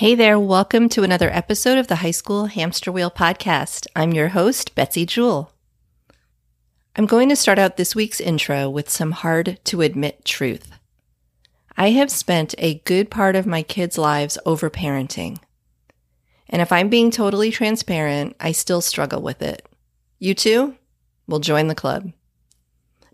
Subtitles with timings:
[0.00, 3.86] Hey there, welcome to another episode of the High School Hamster Wheel Podcast.
[3.94, 5.52] I'm your host, Betsy Jewell.
[6.96, 10.72] I'm going to start out this week's intro with some hard to admit truth.
[11.76, 15.36] I have spent a good part of my kids' lives overparenting.
[16.48, 19.68] And if I'm being totally transparent, I still struggle with it.
[20.18, 20.76] You too?
[21.26, 22.10] Well, join the club.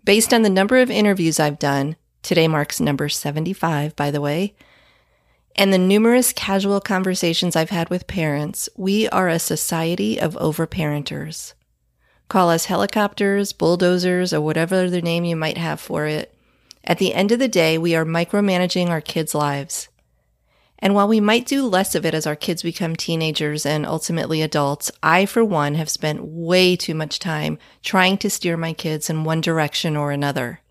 [0.05, 4.55] Based on the number of interviews I've done, today marks number 75, by the way,
[5.57, 11.53] and the numerous casual conversations I've had with parents, we are a society of overparenters.
[12.29, 16.33] Call us helicopters, bulldozers, or whatever other name you might have for it.
[16.83, 19.87] At the end of the day, we are micromanaging our kids' lives.
[20.79, 24.43] And while we might do less of it as our kids become teenagers and ultimately
[24.43, 29.09] adults, I, for one, have spent way too much time trying to steer my kids
[29.09, 30.61] in one direction or another.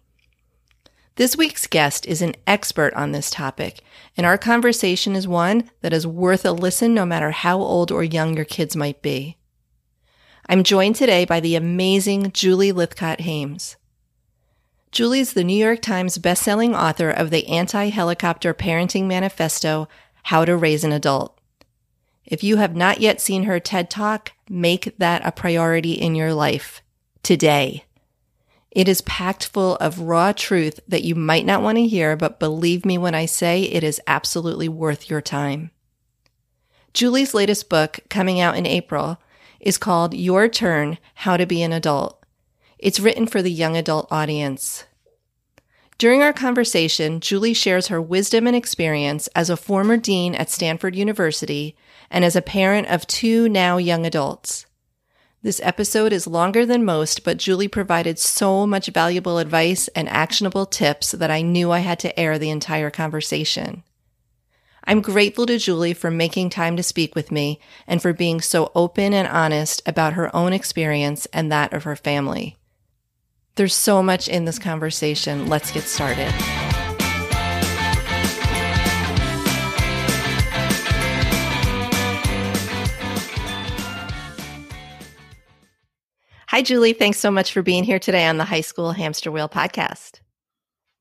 [1.17, 3.81] This week's guest is an expert on this topic,
[4.19, 8.05] and our conversation is one that is worth a listen no matter how old or
[8.05, 9.39] young your kids might be.
[10.47, 13.77] I'm joined today by the amazing Julie Lythcott Haims.
[14.93, 19.89] Julie is the New York Times bestselling author of the anti helicopter parenting manifesto,
[20.25, 21.41] How to Raise an Adult.
[22.27, 26.35] If you have not yet seen her TED Talk, make that a priority in your
[26.35, 26.83] life
[27.23, 27.87] today.
[28.77, 32.39] It is packed full of raw truth that you might not want to hear, but
[32.39, 35.71] believe me when I say it is absolutely worth your time.
[36.93, 39.19] Julie's latest book, coming out in April,
[39.61, 42.23] is called Your Turn How to Be an Adult.
[42.79, 44.85] It's written for the young adult audience.
[45.97, 50.95] During our conversation, Julie shares her wisdom and experience as a former dean at Stanford
[50.95, 51.75] University
[52.11, 54.67] and as a parent of two now young adults.
[55.47, 60.67] This episode is longer than most, but Julie provided so much valuable advice and actionable
[60.67, 63.85] tips that I knew I had to air the entire conversation.
[64.83, 68.73] I'm grateful to Julie for making time to speak with me and for being so
[68.75, 72.57] open and honest about her own experience and that of her family.
[73.55, 75.49] There's so much in this conversation.
[75.49, 76.35] Let's get started.
[86.57, 86.95] Hi, Julie.
[86.95, 90.21] Thanks so much for being here today on the High School Hamster Wheel podcast.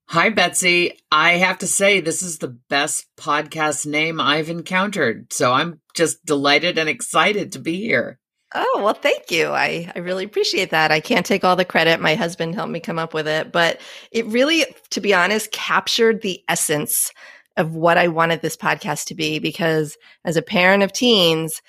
[0.09, 0.99] Hi, Betsy.
[1.09, 5.31] I have to say, this is the best podcast name I've encountered.
[5.31, 8.19] So I'm just delighted and excited to be here.
[8.53, 9.47] Oh, well, thank you.
[9.47, 10.91] I, I really appreciate that.
[10.91, 12.01] I can't take all the credit.
[12.01, 13.79] My husband helped me come up with it, but
[14.11, 17.13] it really, to be honest, captured the essence
[17.55, 19.95] of what I wanted this podcast to be because
[20.25, 21.61] as a parent of teens,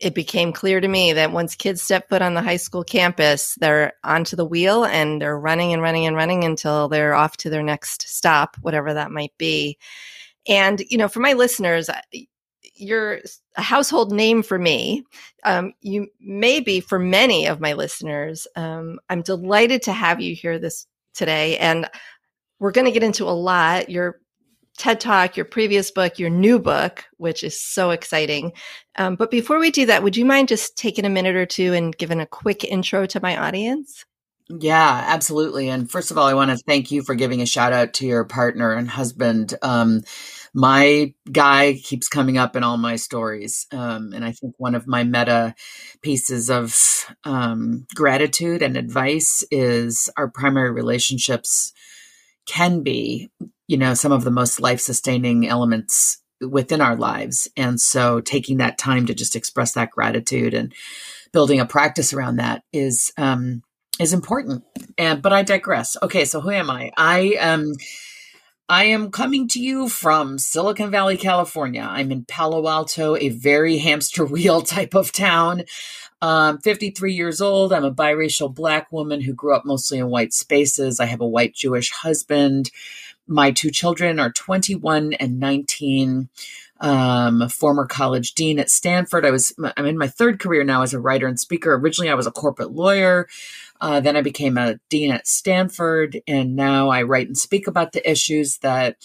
[0.00, 3.54] it became clear to me that once kids step foot on the high school campus,
[3.60, 7.50] they're onto the wheel and they're running and running and running until they're off to
[7.50, 9.76] their next stop, whatever that might be.
[10.48, 11.90] And, you know, for my listeners,
[12.74, 13.20] you're
[13.56, 15.04] a household name for me.
[15.44, 18.46] Um, you may be for many of my listeners.
[18.56, 21.58] Um, I'm delighted to have you here this today.
[21.58, 21.88] And
[22.58, 23.90] we're going to get into a lot.
[23.90, 24.19] You're
[24.80, 28.52] TED Talk, your previous book, your new book, which is so exciting.
[28.96, 31.74] Um, but before we do that, would you mind just taking a minute or two
[31.74, 34.06] and giving a quick intro to my audience?
[34.48, 35.68] Yeah, absolutely.
[35.68, 38.06] And first of all, I want to thank you for giving a shout out to
[38.06, 39.52] your partner and husband.
[39.60, 40.00] Um,
[40.54, 43.66] my guy keeps coming up in all my stories.
[43.70, 45.54] Um, and I think one of my meta
[46.00, 46.74] pieces of
[47.24, 51.74] um, gratitude and advice is our primary relationships
[52.46, 53.30] can be
[53.70, 57.48] you know, some of the most life sustaining elements within our lives.
[57.56, 60.74] And so taking that time to just express that gratitude and
[61.30, 63.62] building a practice around that is, um,
[64.00, 64.64] is important.
[64.98, 65.96] And, but I digress.
[66.02, 66.24] Okay.
[66.24, 66.90] So who am I?
[66.96, 67.74] I, um,
[68.68, 71.86] I am coming to you from Silicon Valley, California.
[71.88, 75.62] I'm in Palo Alto, a very hamster wheel type of town.
[76.22, 77.72] Um, 53 years old.
[77.72, 80.98] I'm a biracial black woman who grew up mostly in white spaces.
[80.98, 82.72] I have a white Jewish husband.
[83.30, 86.28] My two children are 21 and 19.
[86.82, 89.26] Um, former college dean at Stanford.
[89.26, 91.74] I was I'm in my third career now as a writer and speaker.
[91.74, 93.28] Originally, I was a corporate lawyer.
[93.82, 97.92] Uh, then I became a dean at Stanford, and now I write and speak about
[97.92, 98.96] the issues that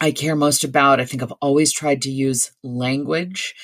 [0.00, 1.00] I care most about.
[1.00, 3.54] I think I've always tried to use language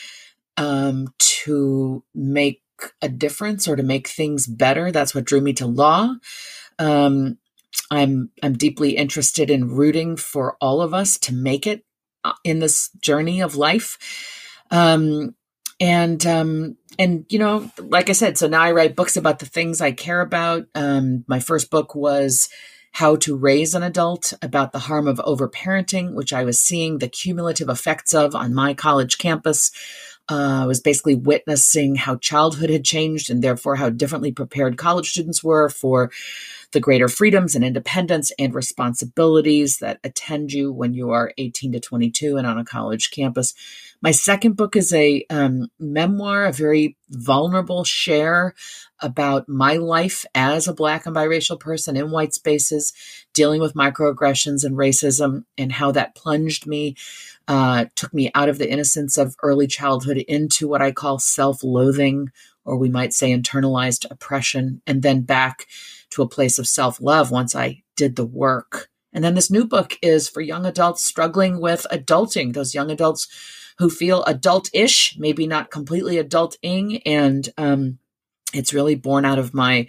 [0.59, 2.63] um, to make
[3.01, 4.93] a difference or to make things better.
[4.93, 6.15] That's what drew me to law.
[6.79, 7.39] Um,
[7.91, 11.85] I'm I'm deeply interested in rooting for all of us to make it
[12.25, 13.99] uh, in this journey of life.
[14.71, 15.35] Um,
[15.81, 19.47] and um, and you know, like I said, so now I write books about the
[19.47, 20.67] things I care about.
[20.75, 22.49] Um, my first book was
[22.93, 27.09] How to Raise an Adult, about the harm of overparenting, which I was seeing the
[27.09, 29.71] cumulative effects of on my college campus.
[30.31, 35.11] Uh, I was basically witnessing how childhood had changed and therefore how differently prepared college
[35.11, 36.13] students were for
[36.73, 41.81] the greater freedoms and independence and responsibilities that attend you when you are 18 to
[41.81, 43.55] 22 and on a college campus.
[44.01, 48.55] My second book is a um, memoir, a very vulnerable share
[49.01, 52.93] about my life as a Black and biracial person in white spaces,
[53.35, 56.97] dealing with microaggressions and racism, and how that plunged me,
[57.49, 61.63] uh, took me out of the innocence of early childhood into what I call self
[61.63, 62.31] loathing,
[62.65, 65.67] or we might say internalized oppression, and then back
[66.11, 68.89] to a place of self love once I did the work.
[69.13, 73.29] And then this new book is for young adults struggling with adulting, those young adults
[73.79, 77.03] who feel adult ish, maybe not completely adulting.
[77.05, 77.99] And um,
[78.55, 79.87] it's really born out of my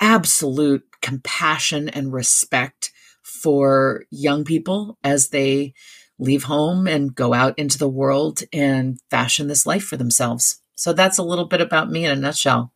[0.00, 2.92] absolute compassion and respect
[3.22, 5.74] for young people as they
[6.18, 10.60] leave home and go out into the world and fashion this life for themselves.
[10.78, 12.72] So that's a little bit about me in a nutshell.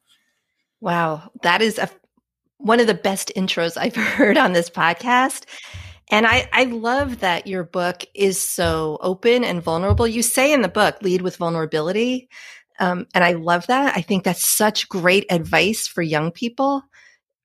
[0.80, 1.88] Wow, that is a
[2.58, 5.44] one of the best intros I've heard on this podcast.
[6.10, 10.06] And I, I love that your book is so open and vulnerable.
[10.06, 12.28] You say in the book, lead with vulnerability.
[12.80, 13.96] Um, and I love that.
[13.96, 16.82] I think that's such great advice for young people.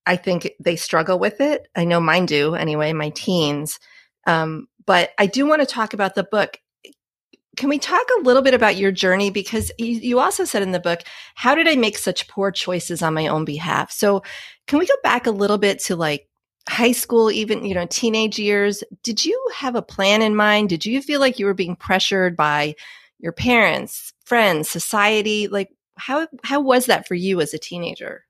[0.08, 1.68] I think they struggle with it.
[1.76, 3.80] I know mine do anyway, my teens.
[4.26, 6.60] Um, but I do want to talk about the book.
[7.58, 9.32] Can we talk a little bit about your journey?
[9.32, 11.02] Because you, also said in the book,
[11.36, 13.92] how did I make such poor choices on my own behalf?
[13.92, 14.24] So
[14.68, 16.30] can we go back a little bit to like
[16.70, 18.84] high school, even, you know, teenage years?
[19.04, 20.70] Did you have a plan in mind?
[20.70, 22.76] Did you feel like you were being pressured by
[23.20, 25.48] your parents, friends, society?
[25.48, 28.24] Like how, how was that for you as a teenager?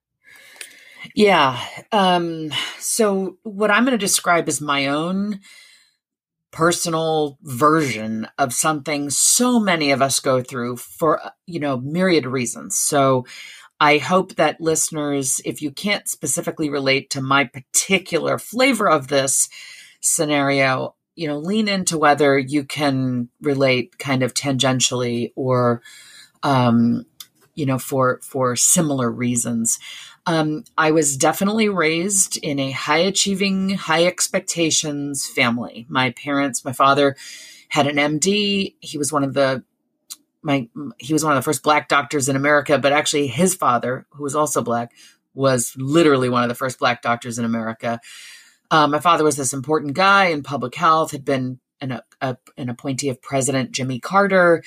[1.15, 1.59] Yeah.
[1.91, 5.41] Um, so what I'm going to describe is my own
[6.51, 12.77] personal version of something so many of us go through for you know myriad reasons.
[12.77, 13.25] So
[13.79, 19.49] i hope that listeners if you can't specifically relate to my particular flavor of this
[20.01, 25.81] scenario you know lean into whether you can relate kind of tangentially or
[26.43, 27.05] um
[27.55, 29.79] you know for for similar reasons
[30.27, 35.85] um, I was definitely raised in a high achieving, high expectations family.
[35.89, 37.15] My parents, my father
[37.69, 38.75] had an MD.
[38.81, 39.63] He was one of the
[40.43, 44.05] my he was one of the first black doctors in America, but actually his father,
[44.11, 44.91] who was also black,
[45.33, 48.01] was literally one of the first black doctors in America.
[48.69, 52.69] Um, my father was this important guy in public health, had been an, a, an
[52.69, 54.63] appointee of President Jimmy Carter.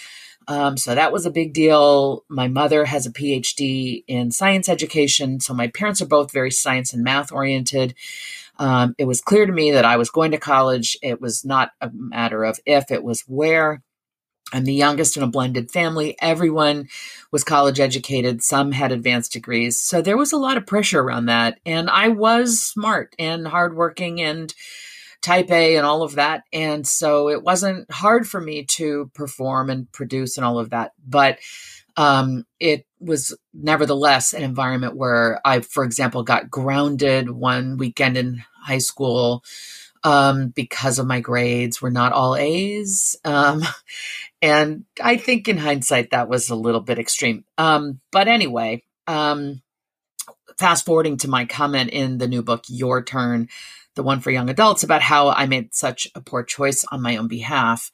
[0.50, 2.24] Um, so that was a big deal.
[2.28, 5.38] My mother has a PhD in science education.
[5.38, 7.94] So my parents are both very science and math oriented.
[8.58, 10.98] Um, it was clear to me that I was going to college.
[11.02, 13.80] It was not a matter of if, it was where.
[14.52, 16.16] I'm the youngest in a blended family.
[16.20, 16.88] Everyone
[17.30, 18.42] was college educated.
[18.42, 19.80] Some had advanced degrees.
[19.80, 21.60] So there was a lot of pressure around that.
[21.64, 24.52] And I was smart and hardworking and
[25.22, 26.44] type A and all of that.
[26.52, 30.92] And so it wasn't hard for me to perform and produce and all of that.
[31.06, 31.38] But
[31.96, 38.42] um, it was nevertheless an environment where I, for example, got grounded one weekend in
[38.62, 39.44] high school
[40.02, 43.16] um, because of my grades were not all A's.
[43.24, 43.62] Um,
[44.42, 47.44] and I think in hindsight, that was a little bit extreme.
[47.58, 49.60] Um, but anyway, um,
[50.58, 53.48] fast forwarding to my comment in the new book, Your Turn,
[53.94, 57.16] the one for young adults, about how I made such a poor choice on my
[57.16, 57.90] own behalf,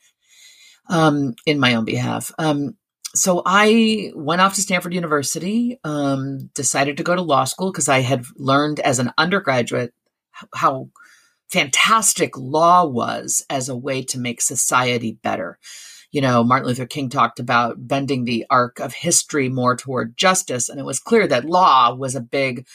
[0.88, 2.32] um, in my own behalf.
[2.38, 2.76] Um,
[3.14, 7.88] so I went off to Stanford University, um, decided to go to law school because
[7.88, 9.94] I had learned as an undergraduate
[10.54, 10.90] how
[11.48, 15.58] fantastic law was as a way to make society better.
[16.10, 20.68] You know, Martin Luther King talked about bending the arc of history more toward justice,
[20.68, 22.66] and it was clear that law was a big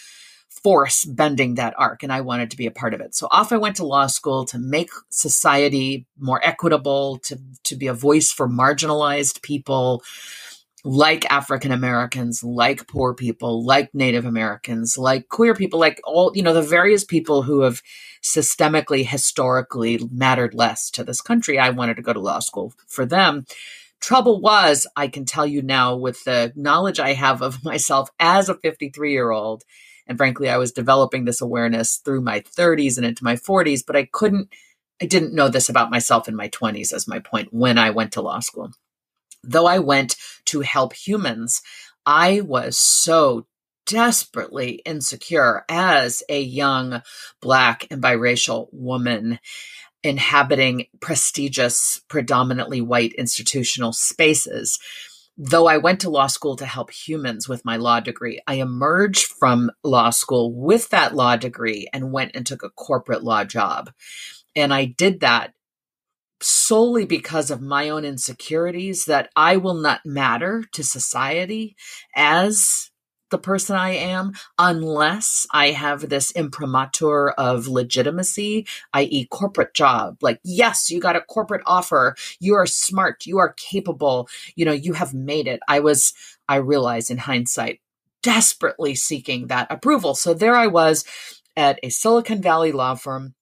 [0.63, 3.15] force bending that arc and I wanted to be a part of it.
[3.15, 7.87] So off I went to law school to make society more equitable, to to be
[7.87, 10.03] a voice for marginalized people
[10.83, 16.41] like African Americans, like poor people, like Native Americans, like queer people, like all, you
[16.41, 17.81] know, the various people who have
[18.23, 21.59] systemically, historically mattered less to this country.
[21.59, 23.45] I wanted to go to law school for them.
[23.99, 28.49] Trouble was, I can tell you now with the knowledge I have of myself as
[28.49, 29.63] a 53 year old,
[30.11, 33.95] and frankly, I was developing this awareness through my 30s and into my 40s, but
[33.95, 34.49] I couldn't,
[35.01, 38.11] I didn't know this about myself in my 20s, as my point, when I went
[38.13, 38.73] to law school.
[39.41, 41.61] Though I went to help humans,
[42.05, 43.47] I was so
[43.85, 47.03] desperately insecure as a young
[47.41, 49.39] Black and biracial woman
[50.03, 54.77] inhabiting prestigious, predominantly white institutional spaces.
[55.37, 59.27] Though I went to law school to help humans with my law degree, I emerged
[59.27, 63.91] from law school with that law degree and went and took a corporate law job.
[64.55, 65.53] And I did that
[66.41, 71.75] solely because of my own insecurities that I will not matter to society
[72.15, 72.90] as
[73.31, 80.17] the person I am unless I have this imprimatur of legitimacy, i.e., corporate job.
[80.21, 82.15] Like, yes, you got a corporate offer.
[82.39, 83.25] You are smart.
[83.25, 84.29] You are capable.
[84.55, 85.59] You know, you have made it.
[85.67, 86.13] I was,
[86.47, 87.79] I realize in hindsight,
[88.21, 90.13] desperately seeking that approval.
[90.13, 91.03] So there I was
[91.57, 93.33] at a Silicon Valley law firm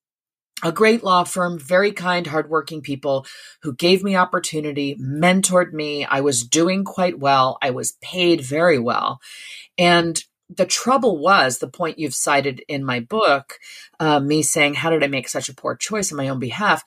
[0.63, 3.25] a great law firm, very kind, hardworking people
[3.62, 6.06] who gave me opportunity, mentored me.
[6.06, 7.58] I was doing quite well.
[7.62, 9.20] I was paid very well.
[9.78, 13.60] And the trouble was the point you've cited in my book,
[14.00, 16.84] uh, me saying, How did I make such a poor choice on my own behalf?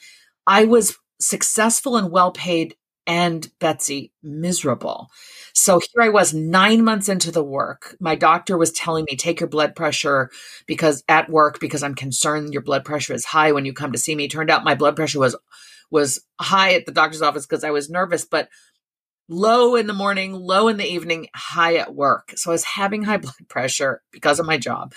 [0.46, 2.74] I was successful and well paid
[3.06, 5.08] and Betsy miserable.
[5.54, 7.96] So here I was nine months into the work.
[8.00, 10.30] My doctor was telling me, take your blood pressure
[10.66, 13.98] because at work, because I'm concerned your blood pressure is high when you come to
[13.98, 14.28] see me.
[14.28, 15.36] Turned out my blood pressure was
[15.90, 18.48] was high at the doctor's office because I was nervous, but
[19.28, 22.32] low in the morning, low in the evening, high at work.
[22.36, 24.94] So I was having high blood pressure because of my job.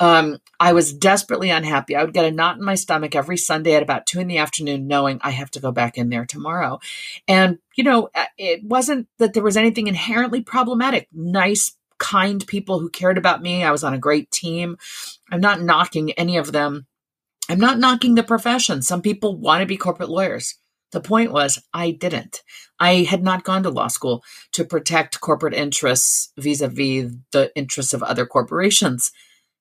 [0.00, 1.96] Um, I was desperately unhappy.
[1.96, 4.38] I would get a knot in my stomach every Sunday at about two in the
[4.38, 6.78] afternoon, knowing I have to go back in there tomorrow.
[7.26, 11.08] And, you know, uh, it wasn't that there was anything inherently problematic.
[11.12, 13.62] Nice, kind people who cared about me.
[13.62, 14.76] I was on a great team.
[15.30, 16.86] I'm not knocking any of them.
[17.48, 18.82] I'm not knocking the profession.
[18.82, 20.56] Some people want to be corporate lawyers.
[20.92, 22.42] The point was, I didn't.
[22.78, 24.22] I had not gone to law school
[24.52, 29.10] to protect corporate interests vis a vis the interests of other corporations.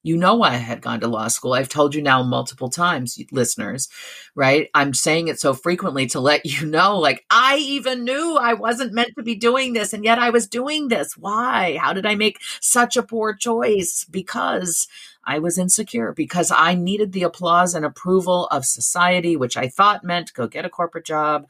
[0.04, 1.54] You know why I had gone to law school.
[1.54, 3.88] I've told you now multiple times, listeners,
[4.36, 4.68] right?
[4.74, 8.94] I'm saying it so frequently to let you know, like, I even knew I wasn't
[8.94, 11.16] meant to be doing this, and yet I was doing this.
[11.16, 11.78] Why?
[11.80, 14.04] How did I make such a poor choice?
[14.10, 14.88] Because
[15.24, 20.04] I was insecure because I needed the applause and approval of society, which I thought
[20.04, 21.48] meant go get a corporate job.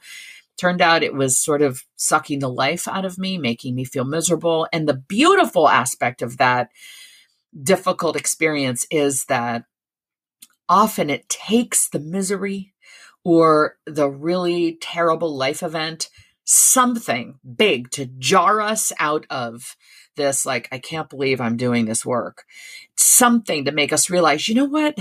[0.58, 4.04] Turned out it was sort of sucking the life out of me, making me feel
[4.04, 4.68] miserable.
[4.72, 6.70] And the beautiful aspect of that
[7.60, 9.64] difficult experience is that
[10.68, 12.72] often it takes the misery
[13.24, 16.08] or the really terrible life event,
[16.44, 19.76] something big to jar us out of
[20.16, 22.44] this like i can't believe i'm doing this work.
[22.96, 24.98] Something to make us realize you know what?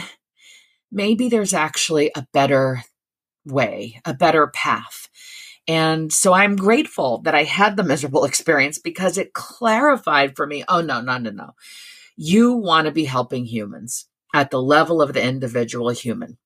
[0.92, 2.84] Maybe there's actually a better
[3.46, 5.10] way a better path.
[5.68, 10.64] And so i'm grateful that i had the miserable experience because it clarified for me
[10.68, 11.52] oh no no no no.
[12.18, 16.38] You want to be helping humans at the level of the individual human.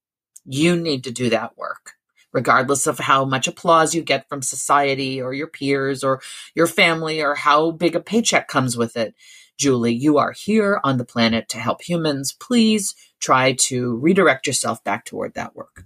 [0.45, 1.94] You need to do that work
[2.35, 6.21] regardless of how much applause you get from society or your peers or
[6.53, 9.15] your family or how big a paycheck comes with it.
[9.57, 12.33] Julie, you are here on the planet to help humans.
[12.33, 15.85] Please try to redirect yourself back toward that work.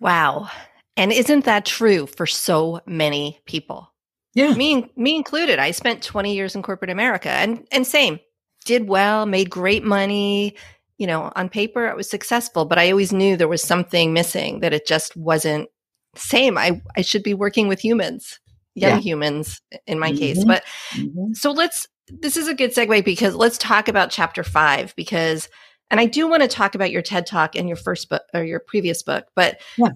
[0.00, 0.50] Wow.
[0.96, 3.92] And isn't that true for so many people?
[4.34, 4.54] Yeah.
[4.54, 5.60] Me me included.
[5.60, 8.18] I spent 20 years in corporate America and and same.
[8.64, 10.56] Did well, made great money,
[11.02, 14.60] you know, on paper it was successful, but I always knew there was something missing
[14.60, 15.68] that it just wasn't
[16.14, 16.56] same.
[16.56, 18.38] I, I should be working with humans,
[18.76, 19.00] young yeah.
[19.00, 20.18] humans in my mm-hmm.
[20.18, 20.44] case.
[20.44, 21.32] But mm-hmm.
[21.32, 25.48] so let's, this is a good segue because let's talk about chapter five because,
[25.90, 28.44] and I do want to talk about your TED talk and your first book or
[28.44, 29.88] your previous book, but, yeah.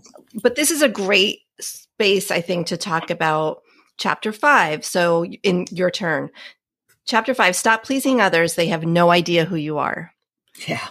[0.43, 3.63] but this is a great space, I think, to talk about
[3.97, 4.85] chapter five.
[4.85, 6.31] So in your turn,
[7.05, 8.57] chapter five, stop pleasing others.
[8.57, 10.11] They have no idea who you are.
[10.67, 10.89] Yeah.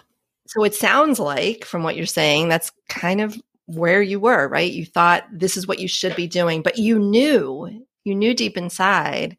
[0.56, 3.36] So it sounds like, from what you're saying, that's kind of
[3.66, 4.72] where you were, right?
[4.72, 8.56] You thought this is what you should be doing, but you knew, you knew deep
[8.56, 9.36] inside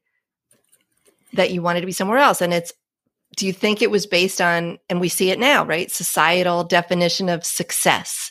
[1.33, 2.43] that you wanted to be somewhere else.
[2.43, 2.71] And it's,
[3.37, 5.91] do you think it was based on, and we see it now, right?
[5.91, 8.31] Societal definition of success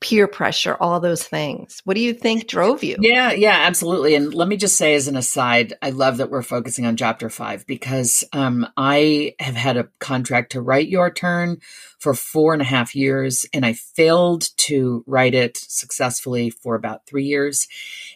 [0.00, 1.80] peer pressure, all those things.
[1.84, 2.96] What do you think drove you?
[3.00, 4.14] Yeah, yeah, absolutely.
[4.14, 7.28] And let me just say as an aside, I love that we're focusing on chapter
[7.28, 11.58] five because um, I have had a contract to write Your Turn
[11.98, 17.06] for four and a half years, and I failed to write it successfully for about
[17.06, 17.66] three years.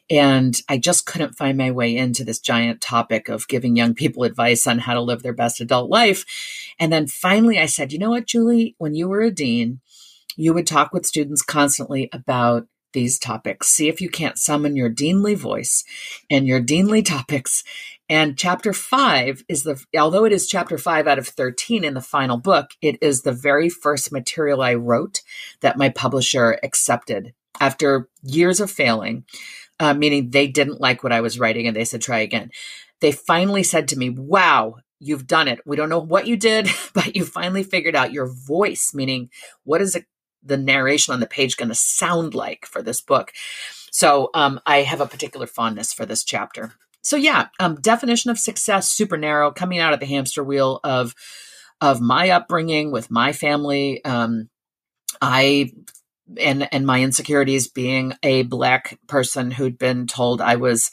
[0.08, 4.22] And I just couldn't find my way into this giant topic of giving young people
[4.22, 6.24] advice on how to live their best adult life.
[6.78, 9.80] And then finally I said, you know what, Julie, when you were a dean,
[10.36, 13.68] you would talk with students constantly about these topics.
[13.68, 15.84] See if you can't summon your deanly voice
[16.30, 17.64] and your deanly topics
[18.08, 22.02] And chapter five is the, although it is chapter five out of 13 in the
[22.02, 25.22] final book, it is the very first material I wrote
[25.62, 29.24] that my publisher accepted after years of failing,
[29.80, 32.50] uh, meaning they didn't like what I was writing and they said, try again.
[33.00, 35.60] They finally said to me, wow, you've done it.
[35.66, 39.30] We don't know what you did, but you finally figured out your voice, meaning
[39.64, 40.04] what is it,
[40.42, 43.32] the narration on the page going to sound like for this book?
[43.90, 46.72] So um, I have a particular fondness for this chapter.
[47.02, 51.14] So yeah, um, definition of success super narrow, coming out of the hamster wheel of
[51.80, 54.04] of my upbringing with my family.
[54.04, 54.48] Um,
[55.20, 55.72] I
[56.38, 60.90] and and my insecurities being a black person who'd been told I was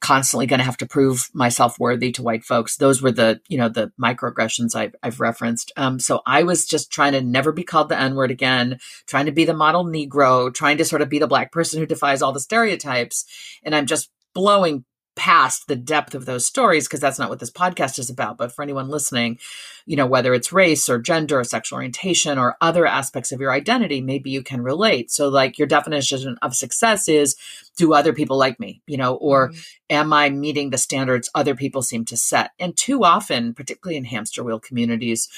[0.00, 2.76] constantly going to have to prove myself worthy to white folks.
[2.76, 5.72] Those were the, you know, the microaggressions I've, I've referenced.
[5.76, 9.26] Um, so I was just trying to never be called the N word again, trying
[9.26, 12.22] to be the model Negro, trying to sort of be the black person who defies
[12.22, 13.24] all the stereotypes.
[13.62, 14.84] And I'm just blowing
[15.20, 18.50] past the depth of those stories because that's not what this podcast is about but
[18.50, 19.38] for anyone listening
[19.84, 23.52] you know whether it's race or gender or sexual orientation or other aspects of your
[23.52, 27.36] identity maybe you can relate so like your definition of success is
[27.76, 29.60] do other people like me you know or mm-hmm.
[29.90, 34.04] am i meeting the standards other people seem to set and too often particularly in
[34.04, 35.28] hamster wheel communities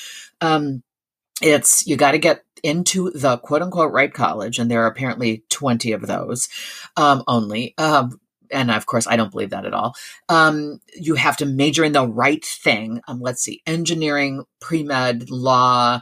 [0.40, 0.84] um
[1.40, 5.44] it's you got to get into the quote unquote right college, and there are apparently
[5.50, 6.48] 20 of those
[6.96, 7.74] um, only.
[7.78, 8.20] Um,
[8.52, 9.94] and of course, I don't believe that at all.
[10.28, 13.00] Um, you have to major in the right thing.
[13.08, 16.00] Um, let's see, engineering, pre med, law,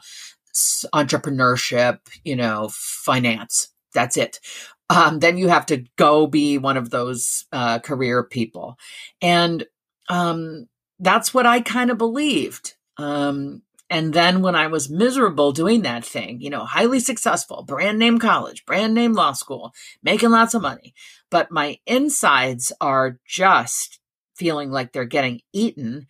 [0.95, 3.69] entrepreneurship, you know, finance.
[3.95, 4.41] That's it.
[4.89, 8.77] Um, then you have to go be one of those uh, career people,
[9.23, 9.65] and
[10.09, 10.67] um,
[10.99, 12.75] that's what I kind of believed.
[12.97, 17.99] Um, and then when I was miserable doing that thing, you know, highly successful, brand
[17.99, 20.95] name college, brand name law school, making lots of money,
[21.29, 23.99] but my insides are just
[24.37, 26.07] feeling like they're getting eaten.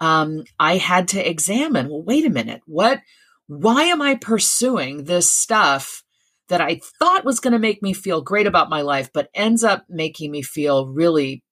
[0.00, 3.00] Um, I had to examine, well, wait a minute, what,
[3.48, 6.04] why am I pursuing this stuff
[6.48, 9.64] that I thought was going to make me feel great about my life, but ends
[9.64, 11.42] up making me feel really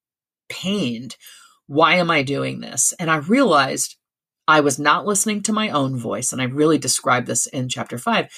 [0.48, 1.16] pained?
[1.66, 2.94] Why am I doing this?
[3.00, 3.96] And I realized
[4.48, 6.32] I was not listening to my own voice.
[6.32, 8.28] And I really describe this in chapter five.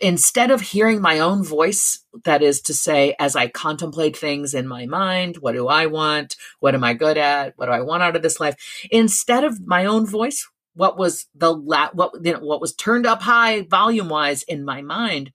[0.00, 4.66] Instead of hearing my own voice, that is to say, as I contemplate things in
[4.66, 6.36] my mind, what do I want?
[6.60, 7.52] What am I good at?
[7.56, 8.56] What do I want out of this life?
[8.90, 13.06] Instead of my own voice, what was the la- what you know, what was turned
[13.06, 15.32] up high volume wise in my mind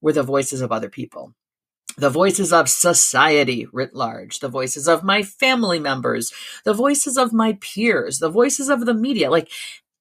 [0.00, 1.34] were the voices of other people
[1.96, 6.32] the voices of society writ large, the voices of my family members,
[6.64, 9.48] the voices of my peers, the voices of the media, like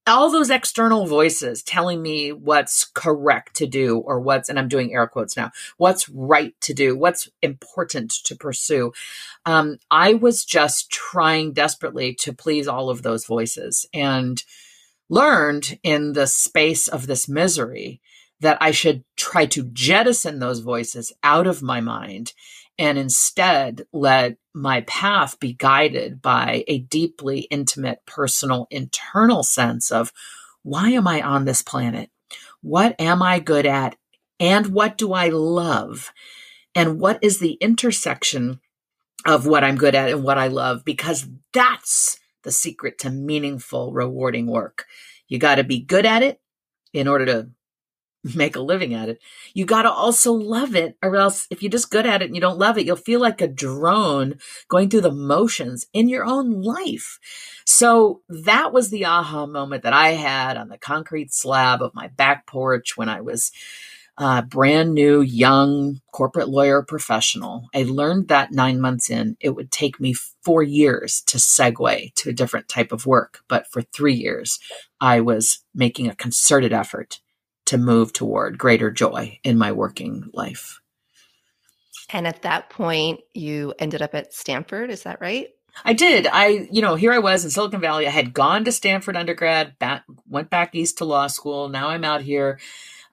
[0.08, 4.94] all those external voices telling me what's correct to do or what's, and I'm doing
[4.94, 8.94] air quotes now, what's right to do, what's important to pursue.
[9.46, 14.44] Um, I was just trying desperately to please all of those voices and
[15.10, 18.02] learned in the space of this misery
[18.42, 22.34] that I should try to jettison those voices out of my mind
[22.78, 30.12] and instead let my path be guided by a deeply intimate, personal, internal sense of
[30.64, 32.10] why am I on this planet?
[32.62, 33.96] What am I good at?
[34.40, 36.12] And what do I love?
[36.74, 38.60] And what is the intersection
[39.26, 40.84] of what I'm good at and what I love?
[40.84, 44.86] Because that's the secret to meaningful, rewarding work.
[45.28, 46.40] You got to be good at it
[46.94, 47.50] in order to
[48.36, 49.22] make a living at it.
[49.54, 52.36] You got to also love it, or else if you're just good at it and
[52.36, 54.36] you don't love it, you'll feel like a drone
[54.68, 57.20] going through the motions in your own life.
[57.66, 62.08] So that was the aha moment that I had on the concrete slab of my
[62.08, 63.52] back porch when I was
[64.18, 67.70] a brand new, young corporate lawyer professional.
[67.74, 72.30] I learned that nine months in, it would take me four years to segue to
[72.30, 73.40] a different type of work.
[73.48, 74.60] But for three years,
[75.00, 77.20] I was making a concerted effort
[77.72, 80.82] to move toward greater joy in my working life.
[82.10, 85.48] And at that point, you ended up at Stanford, is that right?
[85.86, 86.28] I did.
[86.28, 88.06] I, you know, here I was in Silicon Valley.
[88.06, 91.70] I had gone to Stanford undergrad, back, went back east to law school.
[91.70, 92.60] Now I'm out here.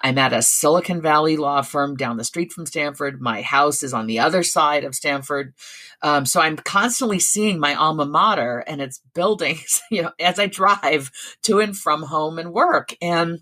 [0.00, 3.20] I'm at a Silicon Valley law firm down the street from Stanford.
[3.20, 5.54] My house is on the other side of Stanford.
[6.02, 10.46] Um, so I'm constantly seeing my alma mater and its buildings, you know, as I
[10.46, 11.12] drive
[11.44, 12.96] to and from home and work.
[13.00, 13.38] And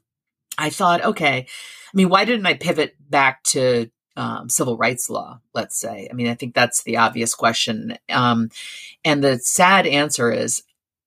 [0.59, 5.41] I thought, okay, I mean, why didn't I pivot back to um, civil rights law,
[5.55, 6.09] let's say?
[6.11, 7.97] I mean, I think that's the obvious question.
[8.11, 8.51] Um,
[9.05, 10.63] and the sad answer is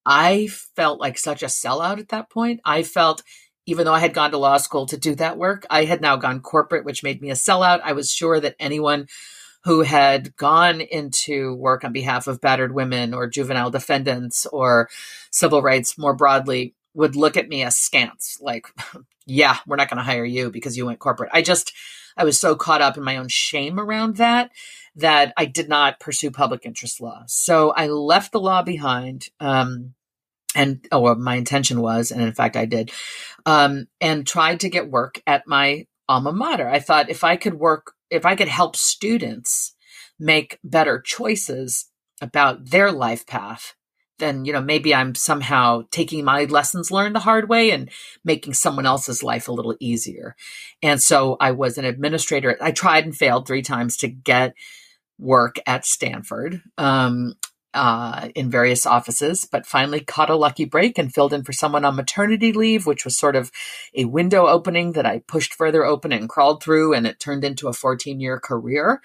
[0.05, 2.61] I felt like such a sellout at that point.
[2.65, 3.23] I felt,
[3.65, 6.15] even though I had gone to law school to do that work, I had now
[6.15, 7.81] gone corporate, which made me a sellout.
[7.83, 9.07] I was sure that anyone
[9.65, 14.89] who had gone into work on behalf of battered women or juvenile defendants or
[15.31, 18.67] civil rights more broadly would look at me askance like
[19.25, 21.31] yeah we're not going to hire you because you went corporate.
[21.33, 21.73] I just
[22.17, 24.51] i was so caught up in my own shame around that
[24.95, 27.23] that i did not pursue public interest law.
[27.27, 29.93] So i left the law behind um,
[30.55, 32.91] and oh well, my intention was and in fact i did
[33.45, 36.67] um, and tried to get work at my alma mater.
[36.67, 39.75] I thought if i could work if I could help students
[40.19, 41.89] make better choices
[42.21, 43.75] about their life path,
[44.19, 47.89] then you know maybe I'm somehow taking my lessons learned the hard way and
[48.23, 50.35] making someone else's life a little easier.
[50.83, 52.57] And so I was an administrator.
[52.61, 54.53] I tried and failed three times to get
[55.17, 56.61] work at Stanford.
[56.77, 57.35] Um,
[57.73, 61.85] uh, in various offices, but finally caught a lucky break and filled in for someone
[61.85, 63.51] on maternity leave, which was sort of
[63.93, 67.67] a window opening that I pushed further open and crawled through, and it turned into
[67.67, 69.01] a 14 year career.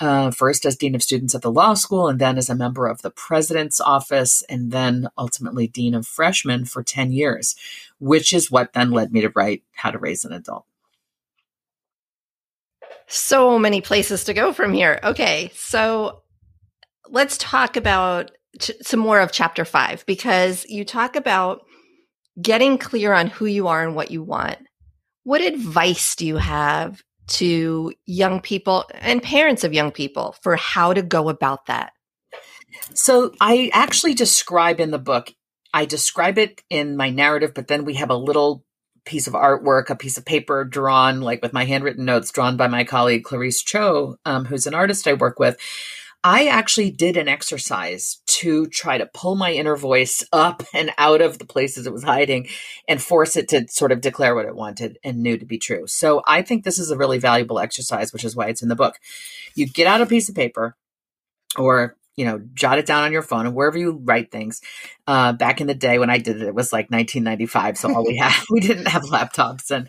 [0.00, 2.86] Uh, first as dean of students at the law school, and then as a member
[2.86, 7.54] of the president's office, and then ultimately dean of freshmen for 10 years,
[7.98, 10.64] which is what then led me to write How to Raise an Adult.
[13.12, 15.00] So many places to go from here.
[15.02, 16.22] Okay, so
[17.08, 21.62] let's talk about ch- some more of chapter five because you talk about
[22.40, 24.58] getting clear on who you are and what you want.
[25.24, 30.92] What advice do you have to young people and parents of young people for how
[30.92, 31.92] to go about that?
[32.94, 35.32] So, I actually describe in the book,
[35.74, 38.64] I describe it in my narrative, but then we have a little
[39.04, 42.68] piece of artwork, a piece of paper drawn, like with my handwritten notes, drawn by
[42.68, 45.56] my colleague Clarice Cho, um, who's an artist I work with,
[46.22, 51.22] I actually did an exercise to try to pull my inner voice up and out
[51.22, 52.48] of the places it was hiding
[52.86, 55.86] and force it to sort of declare what it wanted and knew to be true.
[55.86, 58.76] So I think this is a really valuable exercise, which is why it's in the
[58.76, 58.96] book.
[59.54, 60.76] You get out a piece of paper
[61.56, 64.60] or you know, jot it down on your phone and wherever you write things.
[65.06, 68.04] Uh, back in the day when I did it, it was like 1995, so all
[68.04, 69.88] we had we didn't have laptops and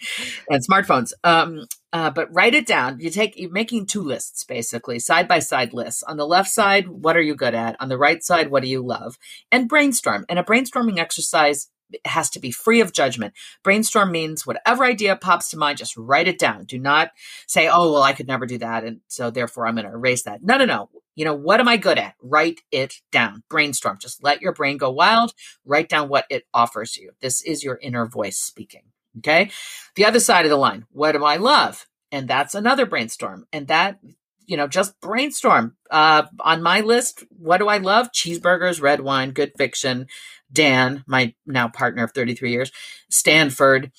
[0.49, 1.11] and smartphones.
[1.25, 3.01] Um, uh, but write it down.
[3.01, 6.03] You take you're making two lists basically, side by side lists.
[6.03, 7.75] On the left side, what are you good at?
[7.81, 9.17] On the right side, what do you love?
[9.51, 10.25] And brainstorm.
[10.29, 11.67] And a brainstorming exercise
[12.05, 13.33] has to be free of judgment.
[13.63, 16.65] Brainstorm means whatever idea pops to mind, just write it down.
[16.65, 17.11] Do not
[17.47, 18.83] say, oh, well, I could never do that.
[18.83, 20.43] And so therefore I'm going to erase that.
[20.43, 20.89] No, no, no.
[21.15, 22.15] You know, what am I good at?
[22.21, 23.43] Write it down.
[23.49, 23.97] Brainstorm.
[23.99, 25.33] Just let your brain go wild.
[25.65, 27.11] Write down what it offers you.
[27.21, 28.83] This is your inner voice speaking.
[29.17, 29.51] Okay.
[29.95, 30.85] The other side of the line.
[30.91, 31.85] What do I love?
[32.13, 33.45] And that's another brainstorm.
[33.51, 33.99] And that,
[34.45, 35.75] you know, just brainstorm.
[35.89, 38.11] Uh, on my list, what do I love?
[38.13, 40.07] Cheeseburgers, red wine, good fiction,
[40.51, 42.71] Dan, my now partner of 33 years,
[43.09, 43.91] Stanford.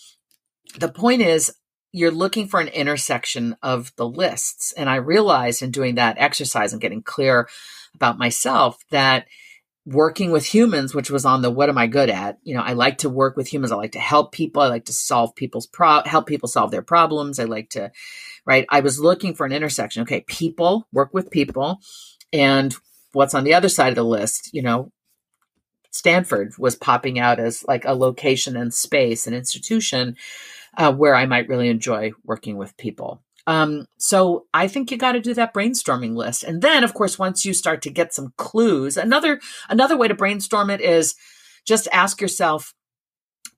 [0.78, 1.54] The point is,
[1.92, 4.72] you're looking for an intersection of the lists.
[4.72, 7.48] And I realized in doing that exercise and getting clear
[7.94, 9.26] about myself that
[9.84, 12.38] working with humans, which was on the what am I good at?
[12.44, 13.72] You know, I like to work with humans.
[13.72, 14.62] I like to help people.
[14.62, 17.38] I like to solve people's pro help people solve their problems.
[17.38, 17.90] I like to,
[18.46, 18.64] right?
[18.70, 20.02] I was looking for an intersection.
[20.02, 21.80] Okay, people, work with people.
[22.32, 22.74] And
[23.12, 24.92] what's on the other side of the list, you know,
[25.92, 30.16] Stanford was popping out as like a location and space, an institution
[30.76, 33.22] uh, where I might really enjoy working with people.
[33.46, 36.44] Um, so I think you got to do that brainstorming list.
[36.44, 40.14] And then, of course, once you start to get some clues, another another way to
[40.14, 41.14] brainstorm it is
[41.64, 42.74] just ask yourself,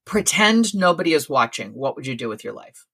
[0.05, 1.75] pretend nobody is watching.
[1.75, 2.87] What would you do with your life?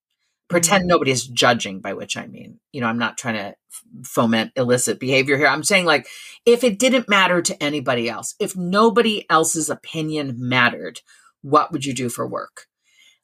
[0.50, 3.54] Pretend nobody is judging, by which I mean, you know, I'm not trying to
[4.04, 5.46] foment illicit behavior here.
[5.46, 6.08] I'm saying, like,
[6.44, 11.00] if it didn't matter to anybody else, if nobody else's opinion mattered,
[11.42, 12.66] what would you do for work?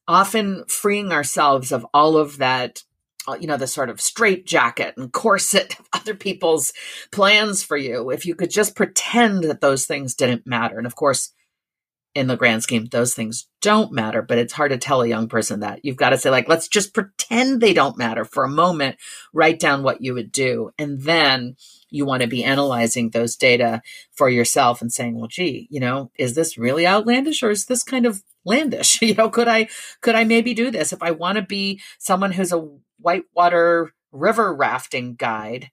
[0.08, 2.84] Often freeing ourselves of all of that
[3.28, 6.72] uh, you know the sort of straight jacket and corset of other people's
[7.10, 10.94] plans for you if you could just pretend that those things didn't matter and of
[10.94, 11.32] course
[12.16, 15.28] in the grand scheme, those things don't matter, but it's hard to tell a young
[15.28, 15.84] person that.
[15.84, 18.96] You've got to say, like, let's just pretend they don't matter for a moment,
[19.34, 20.70] write down what you would do.
[20.78, 21.56] And then
[21.90, 26.10] you want to be analyzing those data for yourself and saying, well, gee, you know,
[26.18, 28.98] is this really outlandish or is this kind of landish?
[29.06, 29.68] you know, could I,
[30.00, 30.94] could I maybe do this?
[30.94, 32.66] If I want to be someone who's a
[32.98, 35.70] whitewater river rafting guide,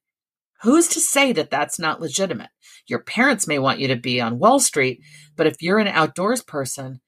[0.61, 2.49] who's to say that that's not legitimate?
[2.87, 5.01] Your parents may want you to be on Wall Street,
[5.35, 7.01] but if you're an outdoors person,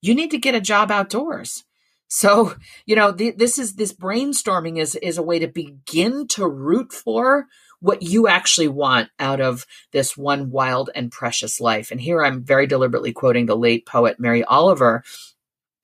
[0.00, 1.64] you need to get a job outdoors.
[2.08, 2.54] So,
[2.86, 7.46] you know, this is this brainstorming is is a way to begin to root for
[7.80, 11.90] what you actually want out of this one wild and precious life.
[11.90, 15.02] And here I'm very deliberately quoting the late poet Mary Oliver.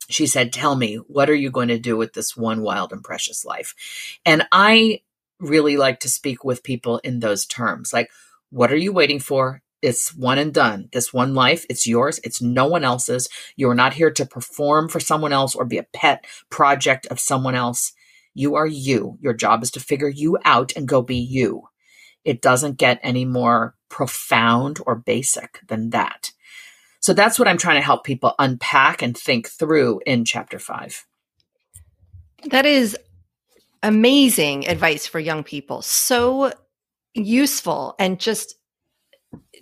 [0.08, 3.02] She said, "Tell me, what are you going to do with this one wild and
[3.02, 3.74] precious life?"
[4.26, 5.00] And I
[5.40, 7.92] really like to speak with people in those terms.
[7.92, 8.10] Like,
[8.50, 9.62] what are you waiting for?
[9.82, 10.88] It's one and done.
[10.92, 12.18] This one life, it's yours.
[12.24, 13.28] It's no one else's.
[13.56, 17.20] You are not here to perform for someone else or be a pet project of
[17.20, 17.92] someone else.
[18.34, 19.18] You are you.
[19.20, 21.68] Your job is to figure you out and go be you.
[22.24, 26.32] It doesn't get any more profound or basic than that.
[27.00, 31.06] So that's what I'm trying to help people unpack and think through in chapter five.
[32.50, 32.96] That is
[33.82, 35.82] amazing advice for young people.
[35.82, 36.52] So
[37.16, 38.54] useful and just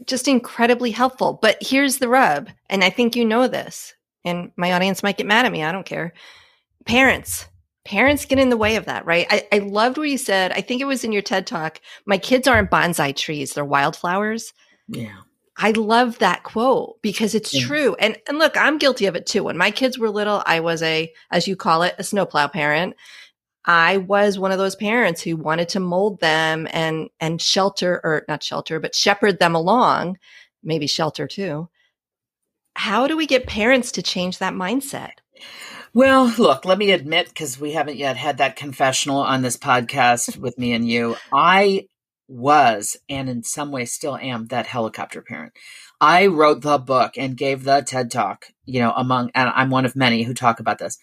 [0.06, 1.38] just incredibly helpful.
[1.40, 5.26] But here's the rub, and I think you know this, and my audience might get
[5.26, 5.62] mad at me.
[5.62, 6.12] I don't care.
[6.86, 7.46] Parents,
[7.84, 9.26] parents get in the way of that, right?
[9.30, 10.52] I, I loved what you said.
[10.52, 11.80] I think it was in your TED talk.
[12.06, 14.52] My kids aren't bonsai trees; they're wildflowers.
[14.88, 15.16] Yeah.
[15.56, 17.66] I love that quote because it's Yeah.
[17.66, 17.94] true.
[18.00, 19.44] And and look, I'm guilty of it too.
[19.44, 22.96] When my kids were little, I was a, as you call it, a snowplow parent.
[23.64, 28.24] I was one of those parents who wanted to mold them and and shelter or
[28.28, 30.18] not shelter, but shepherd them along,
[30.62, 31.68] maybe shelter too.
[32.76, 35.12] How do we get parents to change that mindset?
[35.94, 40.36] Well, look, let me admit, because we haven't yet had that confessional on this podcast
[40.40, 41.16] with me and you.
[41.32, 41.86] I
[42.26, 45.52] was, and in some ways still am, that helicopter parent.
[46.00, 49.84] I wrote the book and gave the TED talk, you know, among, and I'm one
[49.84, 50.98] of many who talk about this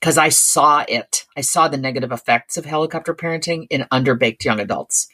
[0.00, 1.26] because I saw it.
[1.36, 5.08] I saw the negative effects of helicopter parenting in underbaked young adults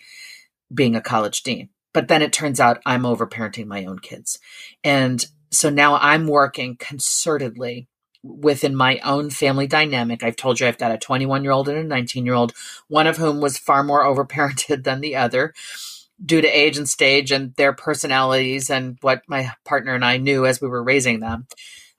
[0.73, 1.71] being a college dean.
[1.93, 4.39] But then it turns out I'm overparenting my own kids.
[4.85, 7.87] And so now I'm working concertedly
[8.23, 10.23] within my own family dynamic.
[10.23, 12.53] I've told you I've got a 21 year old and a 19 year old,
[12.89, 15.55] one of whom was far more overparented than the other
[16.25, 20.47] due to age and stage and their personalities and what my partner and I knew
[20.47, 21.47] as we were raising them.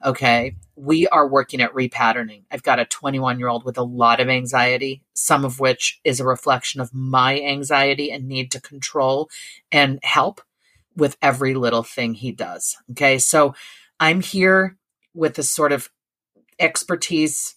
[0.04, 0.56] Okay.
[0.78, 2.44] We are working at repatterning.
[2.52, 6.20] I've got a 21 year old with a lot of anxiety, some of which is
[6.20, 9.30] a reflection of my anxiety and need to control
[9.72, 10.40] and help
[10.96, 12.78] with every little thing he does.
[12.92, 13.18] Okay.
[13.18, 13.56] So
[14.00, 14.78] I'm here
[15.14, 15.90] with this sort of
[16.60, 17.56] expertise.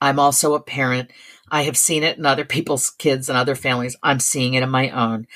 [0.00, 1.10] I'm also a parent.
[1.50, 3.96] I have seen it in other people's kids and other families.
[4.02, 5.26] I'm seeing it in my own.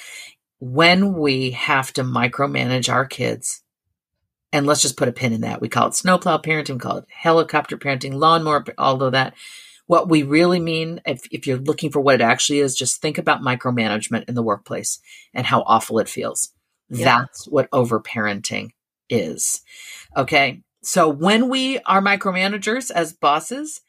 [0.61, 3.64] When we have to micromanage our kids,
[4.55, 5.61] and let's just put a pin in that.
[5.61, 9.35] We call it snowplow parenting, we call it helicopter parenting, lawnmower, all of that.
[9.87, 13.19] What we really mean, if, if you're looking for what it actually is, just think
[13.19, 15.01] about micromanagement in the workplace
[15.35, 16.53] and how awful it feels.
[16.89, 17.05] Yeah.
[17.05, 18.71] That's what overparenting
[19.11, 19.61] is.
[20.17, 20.63] Okay.
[20.83, 23.81] So when we are micromanagers as bosses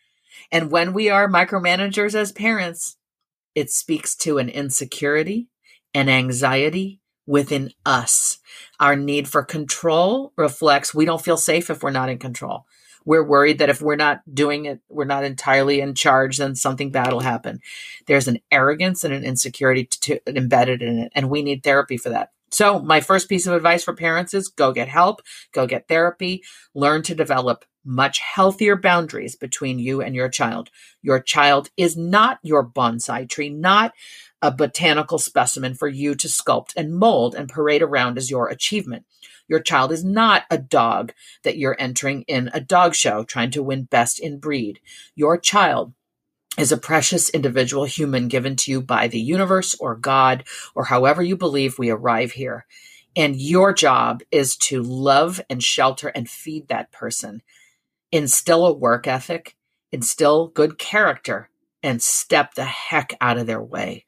[0.51, 2.97] and when we are micromanagers as parents,
[3.53, 5.47] it speaks to an insecurity
[5.95, 8.39] an anxiety within us.
[8.79, 12.65] Our need for control reflects we don't feel safe if we're not in control.
[13.05, 16.91] We're worried that if we're not doing it, we're not entirely in charge, then something
[16.91, 17.59] bad will happen.
[18.07, 21.97] There's an arrogance and an insecurity to, to, embedded in it, and we need therapy
[21.97, 22.31] for that.
[22.51, 26.43] So, my first piece of advice for parents is go get help, go get therapy,
[26.73, 30.69] learn to develop much healthier boundaries between you and your child.
[31.03, 33.93] Your child is not your bonsai tree, not
[34.45, 39.03] a botanical specimen for you to sculpt and mold and parade around as your achievement.
[39.47, 43.63] Your child is not a dog that you're entering in a dog show trying to
[43.63, 44.79] win best in breed.
[45.15, 45.93] Your child
[46.59, 50.43] is a precious individual human given to you by the universe or God
[50.75, 52.67] or however you believe we arrive here.
[53.15, 57.41] And your job is to love and shelter and feed that person,
[58.11, 59.55] instill a work ethic,
[59.91, 61.49] instill good character,
[61.85, 64.03] and step the heck out of their way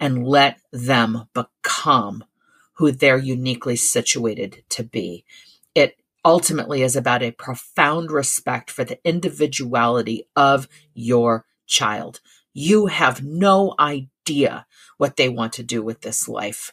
[0.00, 2.24] and let them become
[2.74, 5.24] who they're uniquely situated to be.
[5.74, 12.20] It ultimately is about a profound respect for the individuality of your child.
[12.52, 14.66] You have no idea
[14.96, 16.72] what they want to do with this life.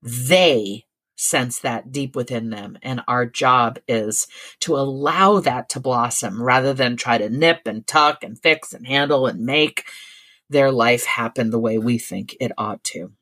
[0.00, 0.86] They
[1.22, 2.78] sense that deep within them.
[2.82, 4.26] And our job is
[4.60, 8.86] to allow that to blossom rather than try to nip and tuck and fix and
[8.86, 9.84] handle and make
[10.50, 13.12] their life happen the way we think it ought to.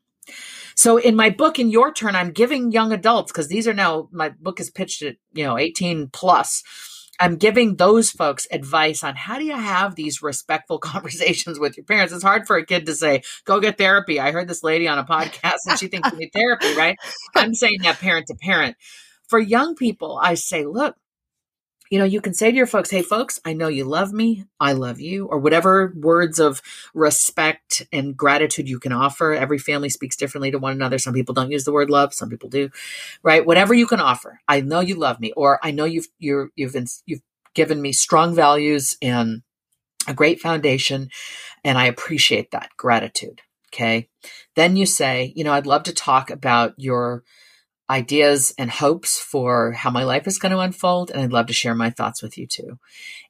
[0.75, 4.09] So in my book, in your turn, I'm giving young adults, because these are now,
[4.13, 6.63] my book is pitched at, you know, 18 plus.
[7.21, 11.85] I'm giving those folks advice on how do you have these respectful conversations with your
[11.85, 12.15] parents.
[12.15, 14.19] It's hard for a kid to say, go get therapy.
[14.19, 16.97] I heard this lady on a podcast and she thinks you need therapy, right?
[17.37, 18.77] I'm saying that parent to parent.
[19.29, 20.97] For young people, I say, look,
[21.91, 24.45] you know, you can say to your folks, hey, folks, I know you love me.
[24.61, 26.63] I love you, or whatever words of
[26.95, 29.33] respect and gratitude you can offer.
[29.33, 30.99] Every family speaks differently to one another.
[30.99, 32.71] Some people don't use the word love, some people do,
[33.25, 33.45] right?
[33.45, 34.41] Whatever you can offer.
[34.47, 36.77] I know you love me, or I know you've, you're, you've,
[37.07, 37.23] you've
[37.55, 39.43] given me strong values and
[40.07, 41.11] a great foundation,
[41.65, 43.43] and I appreciate that gratitude.
[43.73, 44.09] Okay.
[44.57, 47.23] Then you say, you know, I'd love to talk about your
[47.91, 51.11] ideas and hopes for how my life is going to unfold.
[51.11, 52.79] And I'd love to share my thoughts with you too.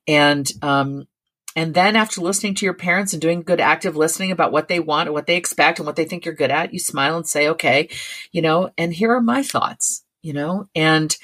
[0.06, 1.08] And, um,
[1.56, 4.78] and then after listening to your parents and doing good active listening about what they
[4.78, 7.26] want and what they expect and what they think you're good at, you smile and
[7.26, 7.88] say, okay,
[8.30, 11.16] you know, and here are my thoughts, you know, and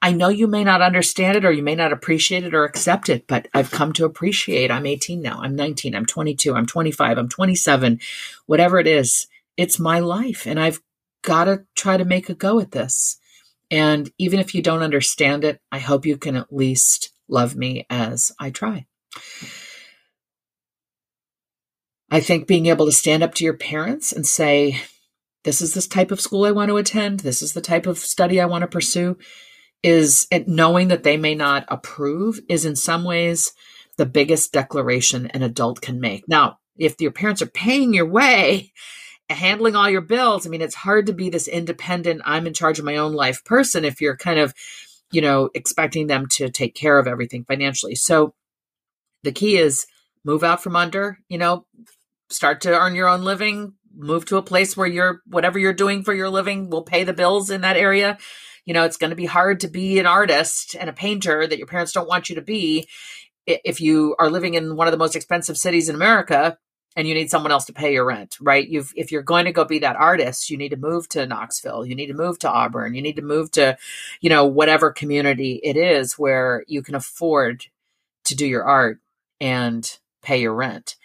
[0.00, 3.08] I know you may not understand it or you may not appreciate it or accept
[3.08, 4.70] it, but I've come to appreciate.
[4.70, 5.40] I'm 18 now.
[5.40, 5.94] I'm 19.
[5.94, 6.54] I'm 22.
[6.54, 7.18] I'm 25.
[7.18, 8.00] I'm 27.
[8.44, 9.26] Whatever it is,
[9.56, 10.46] it's my life.
[10.46, 10.80] And I've
[11.24, 13.18] got to try to make a go at this.
[13.70, 17.86] And even if you don't understand it, I hope you can at least love me
[17.90, 18.86] as I try.
[22.10, 24.80] I think being able to stand up to your parents and say,
[25.42, 27.98] this is this type of school I want to attend, this is the type of
[27.98, 29.16] study I want to pursue,
[29.82, 33.52] is knowing that they may not approve is in some ways
[33.96, 36.28] the biggest declaration an adult can make.
[36.28, 38.72] Now, if your parents are paying your way,
[39.30, 42.78] handling all your bills, I mean, it's hard to be this independent, I'm in charge
[42.78, 44.54] of my own life person if you're kind of,
[45.10, 47.94] you know, expecting them to take care of everything financially.
[47.94, 48.34] So
[49.22, 49.86] the key is
[50.24, 51.66] move out from under, you know,
[52.28, 56.02] start to earn your own living, move to a place where you're whatever you're doing
[56.02, 58.18] for your living will pay the bills in that area
[58.64, 61.58] you know, it's going to be hard to be an artist and a painter that
[61.58, 62.88] your parents don't want you to be
[63.46, 66.58] if you are living in one of the most expensive cities in America
[66.96, 68.68] and you need someone else to pay your rent, right?
[68.68, 71.86] You've if you're going to go be that artist, you need to move to Knoxville,
[71.86, 73.76] you need to move to Auburn, you need to move to,
[74.20, 77.66] you know, whatever community it is where you can afford
[78.24, 79.00] to do your art
[79.40, 80.96] and pay your rent.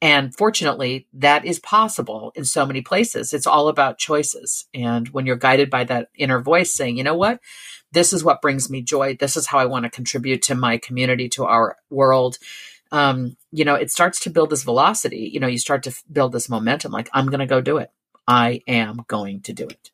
[0.00, 3.32] And fortunately, that is possible in so many places.
[3.32, 4.66] It's all about choices.
[4.72, 7.40] And when you're guided by that inner voice saying, you know what?
[7.90, 9.16] This is what brings me joy.
[9.18, 12.38] This is how I want to contribute to my community, to our world.
[12.90, 15.30] Um, you know, it starts to build this velocity.
[15.32, 17.78] You know, you start to f- build this momentum like, I'm going to go do
[17.78, 17.90] it.
[18.26, 19.90] I am going to do it.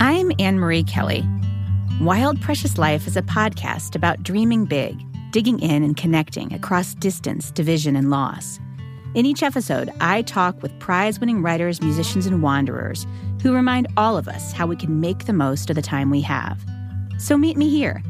[0.00, 1.24] I'm Anne Marie Kelly.
[2.00, 4.96] Wild Precious Life is a podcast about dreaming big
[5.32, 8.60] digging in and connecting across distance, division, and loss.
[9.14, 13.06] In each episode, I talk with prize winning writers, musicians, and wanderers
[13.42, 16.20] who remind all of us how we can make the most of the time we
[16.20, 16.64] have.
[17.18, 18.02] So meet me here.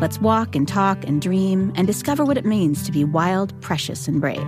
[0.00, 4.08] Let's walk and talk and dream and discover what it means to be wild, precious,
[4.08, 4.38] and brave.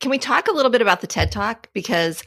[0.00, 1.70] Can we talk a little bit about the TED Talk?
[1.72, 2.22] Because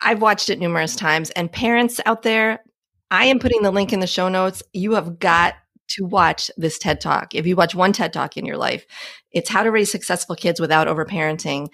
[0.00, 2.64] I've watched it numerous times, and parents out there,
[3.12, 4.60] I am putting the link in the show notes.
[4.72, 5.54] You have got
[5.90, 7.32] to watch this TED Talk.
[7.32, 8.84] If you watch one TED Talk in your life,
[9.30, 11.68] it's how to raise successful kids without overparenting.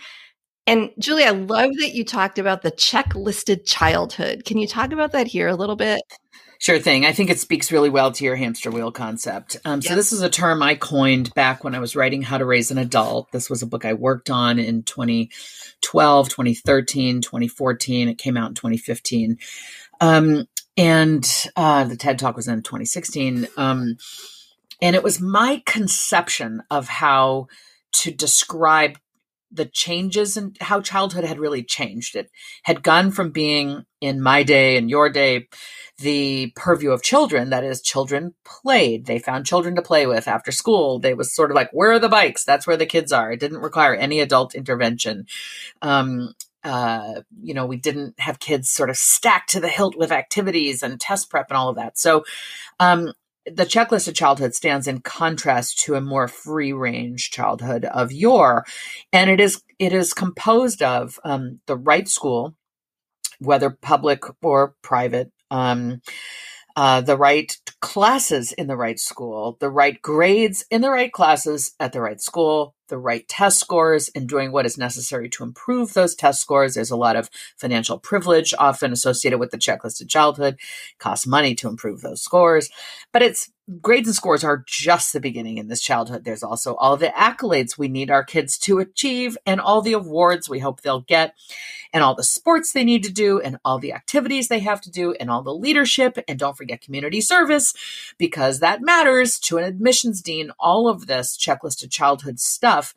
[0.69, 4.45] And Julie, I love that you talked about the checklisted childhood.
[4.45, 6.03] Can you talk about that here a little bit?
[6.59, 7.07] Sure thing.
[7.07, 9.57] I think it speaks really well to your hamster wheel concept.
[9.65, 12.45] Um, so, this is a term I coined back when I was writing How to
[12.45, 13.33] Raise an Adult.
[13.33, 18.09] This was a book I worked on in 2012, 2013, 2014.
[18.11, 19.39] It came out in 2015.
[20.03, 23.49] Um, and uh, the TED Talk was in 2016.
[23.57, 23.97] Um,
[24.83, 27.47] and it was my conception of how
[27.93, 28.99] to describe
[29.51, 32.17] the changes and how childhood had really changed.
[32.17, 32.31] It
[32.65, 35.49] had gone from being in my day and your day
[35.99, 37.51] the purview of children.
[37.51, 39.07] That is, children played.
[39.07, 40.99] They found children to play with after school.
[40.99, 42.45] They was sort of like, where are the bikes?
[42.45, 43.33] That's where the kids are.
[43.33, 45.27] It didn't require any adult intervention.
[45.83, 50.13] Um, uh, you know, we didn't have kids sort of stacked to the hilt with
[50.13, 51.99] activities and test prep and all of that.
[51.99, 52.25] So,
[52.79, 53.13] um,
[53.55, 58.65] the checklist of childhood stands in contrast to a more free range childhood of yore,
[59.13, 62.55] and it is it is composed of um, the right school,
[63.39, 66.01] whether public or private, um,
[66.77, 71.75] uh, the right classes in the right school, the right grades in the right classes
[71.81, 75.94] at the right school, the right test scores and doing what is necessary to improve
[75.94, 76.74] those test scores.
[76.74, 80.55] There's a lot of financial privilege often associated with the checklist of childhood.
[80.55, 82.70] It costs money to improve those scores,
[83.12, 83.51] but it's
[83.81, 86.25] grades and scores are just the beginning in this childhood.
[86.25, 90.49] There's also all the accolades we need our kids to achieve and all the awards
[90.49, 91.35] we hope they'll get
[91.93, 94.91] and all the sports they need to do and all the activities they have to
[94.91, 96.19] do and all the leadership.
[96.27, 97.75] And don't forget community service
[98.16, 100.51] because that matters to an admissions dean.
[100.59, 102.95] All of this checklist of childhood stuff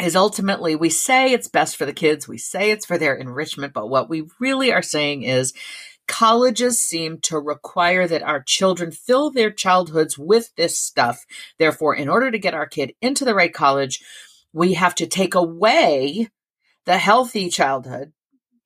[0.00, 3.72] is ultimately we say it's best for the kids, we say it's for their enrichment,
[3.72, 5.52] but what we really are saying is
[6.08, 11.24] colleges seem to require that our children fill their childhoods with this stuff.
[11.58, 14.02] Therefore, in order to get our kid into the right college,
[14.52, 16.28] we have to take away
[16.86, 18.12] the healthy childhood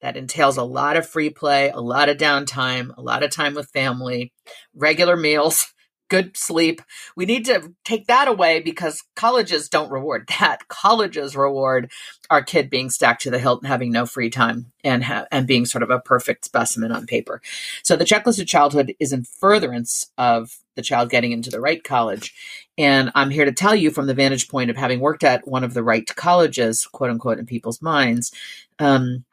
[0.00, 3.54] that entails a lot of free play, a lot of downtime, a lot of time
[3.54, 4.32] with family,
[4.74, 5.72] regular meals,
[6.12, 6.82] good sleep.
[7.16, 10.68] We need to take that away because colleges don't reward that.
[10.68, 11.90] Colleges reward
[12.28, 15.46] our kid being stacked to the hilt and having no free time and ha- and
[15.46, 17.40] being sort of a perfect specimen on paper.
[17.82, 21.82] So the checklist of childhood is in furtherance of the child getting into the right
[21.82, 22.34] college.
[22.76, 25.64] And I'm here to tell you from the vantage point of having worked at one
[25.64, 28.32] of the right colleges, quote unquote, in people's minds.
[28.78, 29.24] Um,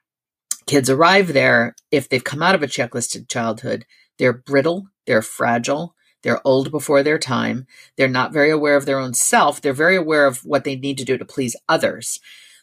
[0.65, 3.85] kids arrive there if they've come out of a checklisted childhood
[4.17, 7.65] they're brittle, they're fragile, they're old before their time,
[7.95, 10.97] they're not very aware of their own self, they're very aware of what they need
[10.97, 12.19] to do to please others,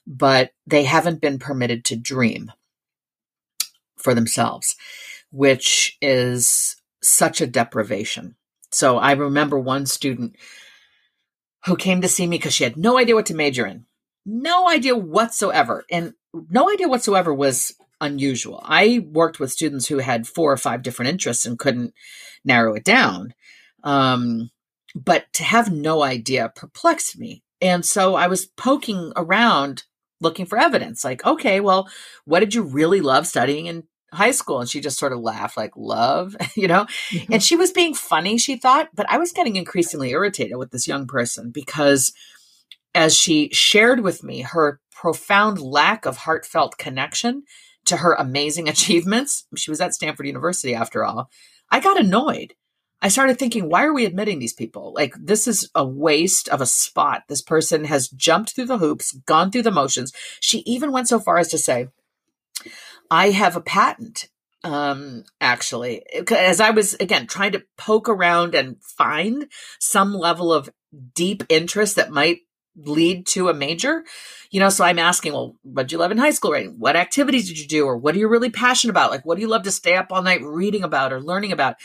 [0.07, 2.53] but they haven't been permitted to dream
[3.97, 4.77] for themselves,
[5.31, 8.37] which is such a deprivation.
[8.71, 10.37] So I remember one student
[11.65, 13.87] who came to see me because she had no idea what to major in.
[14.25, 15.85] No idea whatsoever.
[15.91, 16.15] And
[16.51, 18.61] no idea whatsoever was unusual.
[18.65, 21.95] I worked with students who had four or five different interests and couldn't
[22.45, 23.35] narrow it down.
[23.83, 24.51] Um,
[24.95, 27.43] but to have no idea perplexed me.
[27.61, 29.85] And so I was poking around
[30.21, 31.89] looking for evidence like, okay, well,
[32.25, 34.61] what did you really love studying in high school?
[34.61, 36.87] And she just sort of laughed, like, love, you know?
[37.11, 37.35] Mm-hmm.
[37.35, 40.89] And she was being funny, she thought, but I was getting increasingly irritated with this
[40.89, 42.13] young person because
[42.95, 47.43] as she shared with me her profound lack of heartfelt connection
[47.87, 51.31] to her amazing achievements, she was at Stanford University after all,
[51.71, 52.55] I got annoyed.
[53.03, 54.95] I started thinking, why are we admitting these people?
[54.95, 57.25] Like, this is a waste of a spot.
[57.29, 60.13] This person has jumped through the hoops, gone through the motions.
[60.41, 61.89] She even went so far as to say,
[63.11, 64.29] I have a patent,
[64.65, 66.05] um, actually.
[66.31, 69.47] As I was, again, trying to poke around and find
[69.79, 70.71] some level of
[71.15, 72.39] deep interest that might
[72.77, 74.05] lead to a major?
[74.51, 76.73] You know so i'm asking well what did you love in high school right?
[76.73, 77.85] What activities did you do?
[77.87, 79.11] Or what are you really passionate about?
[79.11, 81.77] Like what do you love to stay up all night reading about or learning about?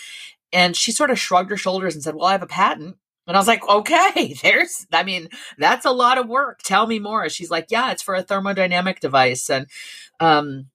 [0.54, 2.98] And she sort of shrugged her shoulders and said well i have a patent.
[3.28, 6.62] And i was like okay there's i mean that's a lot of work.
[6.64, 7.30] Tell me more.
[7.30, 9.50] She's like yeah it's for a thermodynamic device.
[9.50, 9.68] And
[10.20, 10.68] um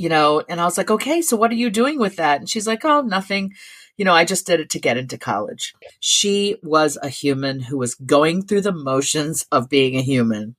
[0.00, 2.48] you know and i was like okay so what are you doing with that and
[2.48, 3.52] she's like oh nothing
[4.00, 5.74] you know, I just did it to get into college.
[6.00, 10.56] She was a human who was going through the motions of being a human,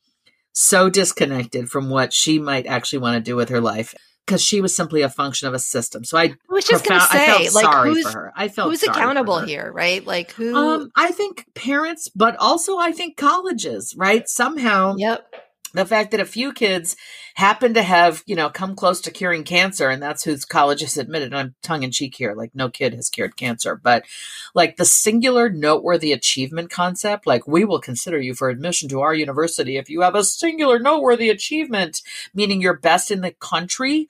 [0.54, 3.96] so disconnected from what she might actually want to do with her life
[4.28, 6.04] because she was simply a function of a system.
[6.04, 9.72] So I, I was just going to say, like, who's, I felt who's accountable here,
[9.74, 10.06] right?
[10.06, 10.56] Like who?
[10.56, 14.30] Um, I think parents, but also I think colleges, right?
[14.30, 15.34] Somehow, yep
[15.74, 16.96] the fact that a few kids
[17.36, 20.98] happen to have, you know, come close to curing cancer, and that's whose college has
[20.98, 21.34] admitted.
[21.34, 24.06] I'm tongue in cheek here, like no kid has cured cancer, but
[24.54, 29.14] like the singular noteworthy achievement concept, like we will consider you for admission to our
[29.14, 32.02] university if you have a singular noteworthy achievement,
[32.34, 34.10] meaning you're best in the country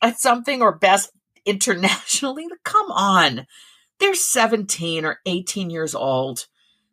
[0.00, 1.10] at something or best
[1.44, 2.46] internationally.
[2.64, 3.46] Come on.
[4.00, 6.46] They're 17 or 18 years old.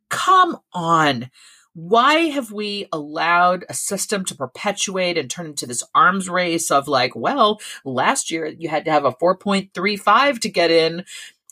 [0.09, 1.29] Come on
[1.73, 6.87] why have we allowed a system to perpetuate and turn into this arms race of
[6.87, 11.05] like, well, last year you had to have a 4.35 to get in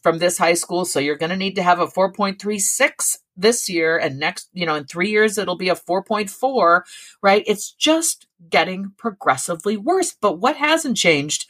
[0.04, 3.98] from this high school, so you're going to need to have a 4.36 this year
[3.98, 6.82] and next, you know, in 3 years it'll be a 4.4,
[7.22, 7.44] right?
[7.48, 10.16] It's just getting progressively worse.
[10.20, 11.48] But what hasn't changed?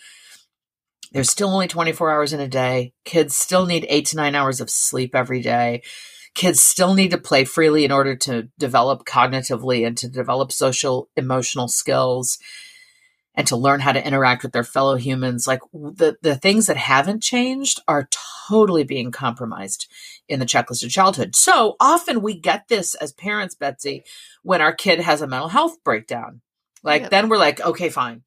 [1.12, 2.94] There's still only 24 hours in a day.
[3.04, 5.82] Kids still need 8 to 9 hours of sleep every day
[6.40, 11.10] kids still need to play freely in order to develop cognitively and to develop social
[11.18, 12.40] emotional skills
[13.36, 15.46] and to learn how to interact with their fellow humans.
[15.46, 18.08] Like the the things that haven't changed are
[18.48, 19.92] totally being compromised
[20.30, 21.36] in the checklist of childhood.
[21.36, 24.06] So often we get this as parents betsy
[24.42, 26.40] when our kid has a mental health breakdown.
[26.84, 28.24] Like then we're like okay fine.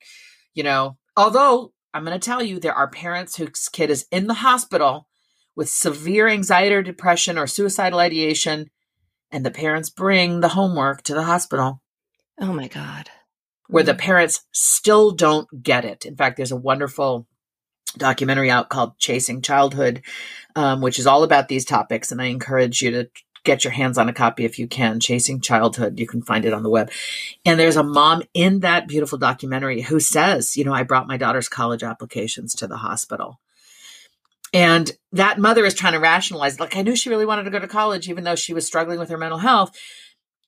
[0.53, 4.27] You know although i'm going to tell you there are parents whose kid is in
[4.27, 5.07] the hospital
[5.55, 8.71] with severe anxiety or depression or suicidal ideation,
[9.31, 11.81] and the parents bring the homework to the hospital.
[12.41, 13.11] Oh my God.
[13.69, 13.99] Where the mm.
[13.99, 16.05] parents still don't get it.
[16.05, 17.27] In fact, there's a wonderful
[17.97, 20.03] documentary out called Chasing Childhood,
[20.57, 22.11] um, which is all about these topics.
[22.11, 23.11] And I encourage you to
[23.45, 25.01] get your hands on a copy if you can.
[25.01, 25.99] Chasing Childhood.
[25.99, 26.91] You can find it on the web.
[27.45, 31.17] And there's a mom in that beautiful documentary who says, you know, I brought my
[31.17, 33.41] daughter's college applications to the hospital.
[34.53, 37.59] And that mother is trying to rationalize, like, I knew she really wanted to go
[37.59, 39.77] to college, even though she was struggling with her mental health.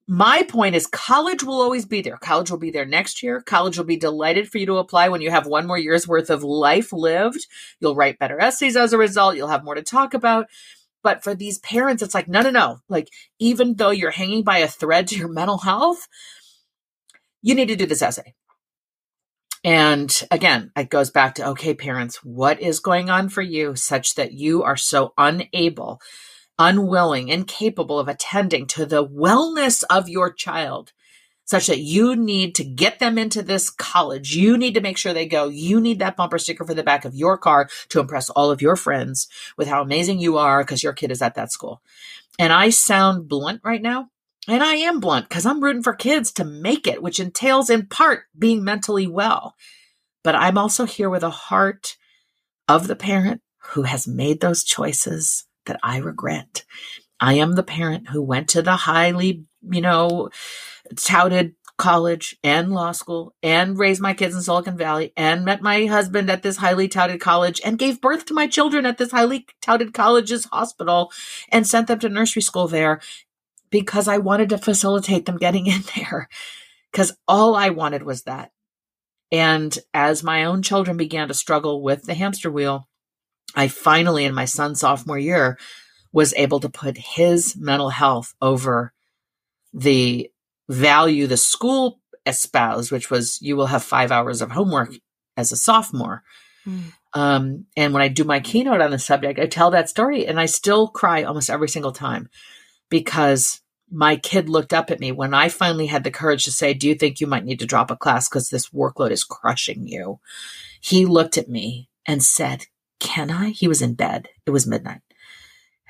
[0.07, 2.19] My point is, college will always be there.
[2.19, 3.41] College will be there next year.
[3.41, 6.29] College will be delighted for you to apply when you have one more year's worth
[6.29, 7.47] of life lived.
[7.81, 9.37] You'll write better essays as a result.
[9.37, 10.47] You'll have more to talk about.
[11.03, 12.81] But for these parents, it's like, no, no, no.
[12.91, 16.07] Like, even though you're hanging by a thread to your mental health,
[17.41, 18.35] you need to do this essay.
[19.65, 24.15] And again, it goes back to okay, parents, what is going on for you such
[24.17, 26.01] that you are so unable
[26.59, 30.93] unwilling, incapable of attending to the wellness of your child,
[31.45, 34.35] such that you need to get them into this college.
[34.35, 35.49] You need to make sure they go.
[35.49, 38.63] You need that bumper sticker for the back of your car to impress all of
[38.63, 41.83] your friends with how amazing you are because your kid is at that school.
[42.39, 44.11] And I sound blunt right now.
[44.47, 47.87] And I am blunt because I'm rooting for kids to make it, which entails in
[47.87, 49.55] part being mentally well.
[50.23, 51.97] But I'm also here with a heart
[52.69, 53.41] of the parent
[53.71, 56.65] who has made those choices that I regret.
[57.21, 60.29] I am the parent who went to the highly, you know,
[60.97, 65.87] touted college and law school and raised my kids in Silicon Valley and met my
[65.87, 69.47] husband at this highly touted college and gave birth to my children at this highly
[69.61, 71.11] touted college's hospital
[71.49, 73.01] and sent them to nursery school there
[73.71, 76.29] because I wanted to facilitate them getting in there.
[76.91, 78.53] Because all I wanted was that.
[79.33, 82.89] And as my own children began to struggle with the hamster wheel,
[83.57, 85.59] I finally, in my son's sophomore year,
[86.13, 88.93] was able to put his mental health over
[89.73, 90.31] the
[90.69, 94.95] value the school espoused, which was you will have five hours of homework
[95.37, 96.23] as a sophomore.
[96.67, 96.93] Mm.
[97.13, 100.41] Um, and when I do my keynote on the subject, I tell that story and
[100.41, 102.29] I still cry almost every single time
[102.95, 106.75] because my kid looked up at me when I finally had the courage to say,
[106.75, 109.89] Do you think you might need to drop a class because this workload is crushing
[109.89, 110.21] you?
[110.81, 112.67] He looked at me and said,
[113.01, 113.51] Can I?
[113.51, 114.29] He was in bed.
[114.47, 115.01] It was midnight.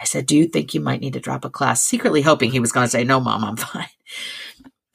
[0.01, 1.85] I said, Do you think you might need to drop a class?
[1.85, 3.89] Secretly hoping he was going to say, No, mom, I'm fine.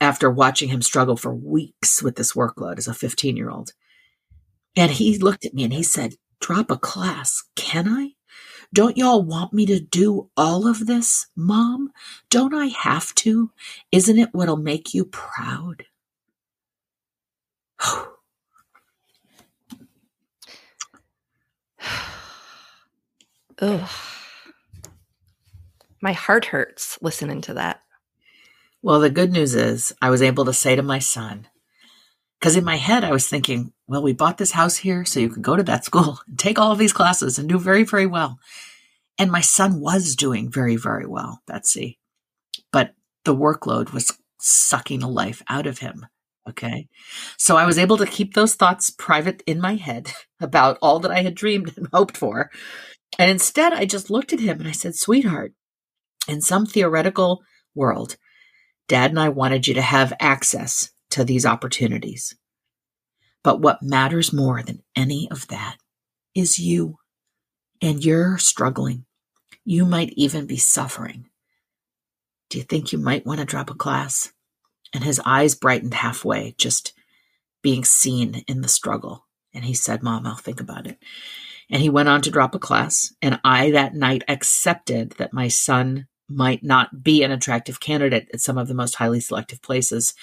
[0.01, 3.73] After watching him struggle for weeks with this workload as a 15 year old.
[4.75, 7.43] And he looked at me and he said, Drop a class.
[7.55, 8.13] Can I?
[8.73, 11.91] Don't y'all want me to do all of this, Mom?
[12.29, 13.51] Don't I have to?
[13.91, 15.85] Isn't it what'll make you proud?
[23.61, 23.89] Ugh.
[26.01, 27.81] My heart hurts listening to that.
[28.81, 31.47] Well, the good news is I was able to say to my son,
[32.39, 35.29] because in my head I was thinking, well, we bought this house here so you
[35.29, 38.05] can go to that school and take all of these classes and do very, very
[38.05, 38.39] well.
[39.17, 41.99] And my son was doing very, very well, Betsy.
[42.71, 42.93] But
[43.25, 46.05] the workload was sucking the life out of him.
[46.47, 46.87] Okay.
[47.37, 51.11] So I was able to keep those thoughts private in my head about all that
[51.11, 52.49] I had dreamed and hoped for.
[53.17, 55.53] And instead, I just looked at him and I said, Sweetheart,
[56.27, 57.41] in some theoretical
[57.75, 58.17] world,
[58.87, 62.35] Dad and I wanted you to have access to these opportunities.
[63.43, 65.77] But what matters more than any of that
[66.35, 66.97] is you.
[67.81, 69.05] And you're struggling.
[69.63, 71.29] You might even be suffering.
[72.49, 74.31] Do you think you might want to drop a class?
[74.93, 76.93] And his eyes brightened halfway, just
[77.61, 79.25] being seen in the struggle.
[79.53, 80.97] And he said, Mom, I'll think about it.
[81.69, 83.13] And he went on to drop a class.
[83.21, 88.41] And I that night accepted that my son might not be an attractive candidate at
[88.41, 90.13] some of the most highly selective places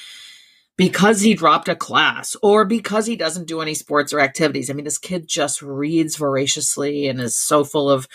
[0.77, 4.68] because he dropped a class or because he doesn't do any sports or activities.
[4.68, 8.07] I mean, this kid just reads voraciously and is so full of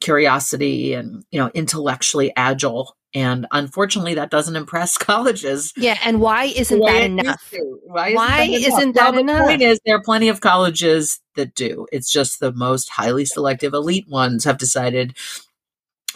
[0.00, 2.96] curiosity and, you know, intellectually agile.
[3.14, 5.72] And unfortunately, that doesn't impress colleges.
[5.76, 5.98] Yeah.
[6.04, 7.54] And why isn't why that enough?
[7.82, 8.78] Why, why isn't that enough?
[8.78, 11.86] Isn't that well, The point is, there are plenty of colleges that do.
[11.92, 15.16] It's just the most highly selective elite ones have decided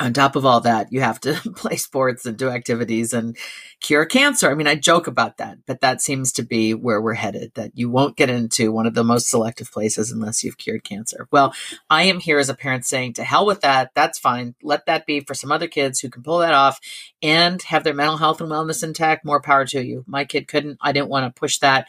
[0.01, 3.37] on top of all that, you have to play sports and do activities and
[3.81, 4.51] cure cancer.
[4.51, 7.73] I mean, I joke about that, but that seems to be where we're headed that
[7.75, 11.29] you won't get into one of the most selective places unless you've cured cancer.
[11.31, 11.55] Well,
[11.91, 13.91] I am here as a parent saying to hell with that.
[13.95, 14.55] That's fine.
[14.63, 16.81] Let that be for some other kids who can pull that off
[17.23, 19.25] and have their mental health and wellness intact.
[19.25, 20.05] More power to you.
[20.07, 21.87] My kid couldn't, I didn't want to push that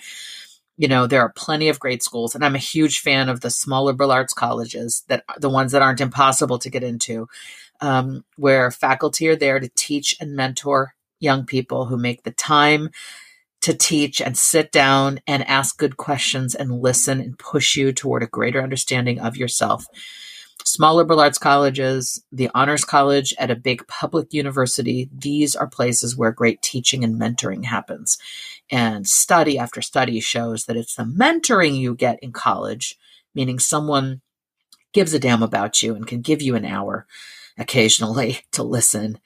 [0.77, 3.49] you know there are plenty of great schools and i'm a huge fan of the
[3.49, 7.27] small liberal arts colleges that the ones that aren't impossible to get into
[7.81, 12.89] um, where faculty are there to teach and mentor young people who make the time
[13.61, 18.23] to teach and sit down and ask good questions and listen and push you toward
[18.23, 19.85] a greater understanding of yourself.
[20.63, 26.15] Small liberal arts colleges, the honors college at a big public university, these are places
[26.15, 28.17] where great teaching and mentoring happens.
[28.69, 32.97] And study after study shows that it's the mentoring you get in college,
[33.33, 34.21] meaning someone
[34.93, 37.07] gives a damn about you and can give you an hour
[37.61, 39.19] occasionally to listen.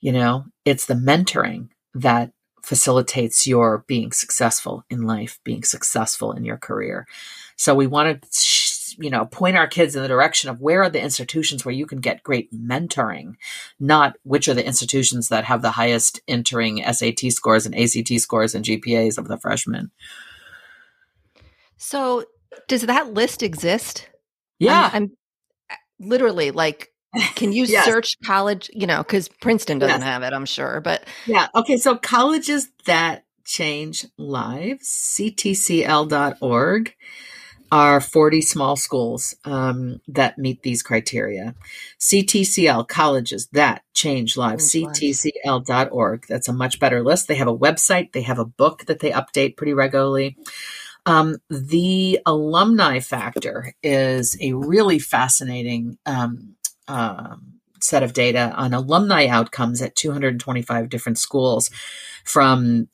[0.00, 6.44] You know, it's the mentoring that facilitates your being successful in life, being successful in
[6.44, 7.06] your career.
[7.54, 10.90] So we want to, you know, point our kids in the direction of where are
[10.90, 13.36] the institutions where you can get great mentoring,
[13.78, 18.54] not which are the institutions that have the highest entering SAT scores and ACT scores
[18.54, 19.92] and GPAs of the freshmen.
[21.76, 22.24] So
[22.66, 24.08] does that list exist?
[24.58, 24.90] Yeah.
[24.92, 25.12] I'm,
[25.70, 26.92] I'm literally like
[27.34, 27.84] Can you Yes.
[27.84, 30.04] search college, you know, because Princeton doesn't Yes.
[30.04, 31.48] have it, I'm sure, but Yeah.
[31.54, 31.76] Okay.
[31.76, 34.88] So colleges that change lives,
[35.18, 36.94] ctcl.org,
[37.72, 41.54] are 40 small schools um, that meet these criteria.
[41.98, 46.26] CTCL, colleges that change lives, Change ctcl.org.
[46.28, 47.26] That's a much better list.
[47.26, 50.36] They have a website, they have a book that they update pretty regularly.
[51.06, 56.54] Um, the alumni factor is a really fascinating um,
[56.88, 61.70] um, set of data on alumni outcomes at 225 different schools
[62.24, 62.88] from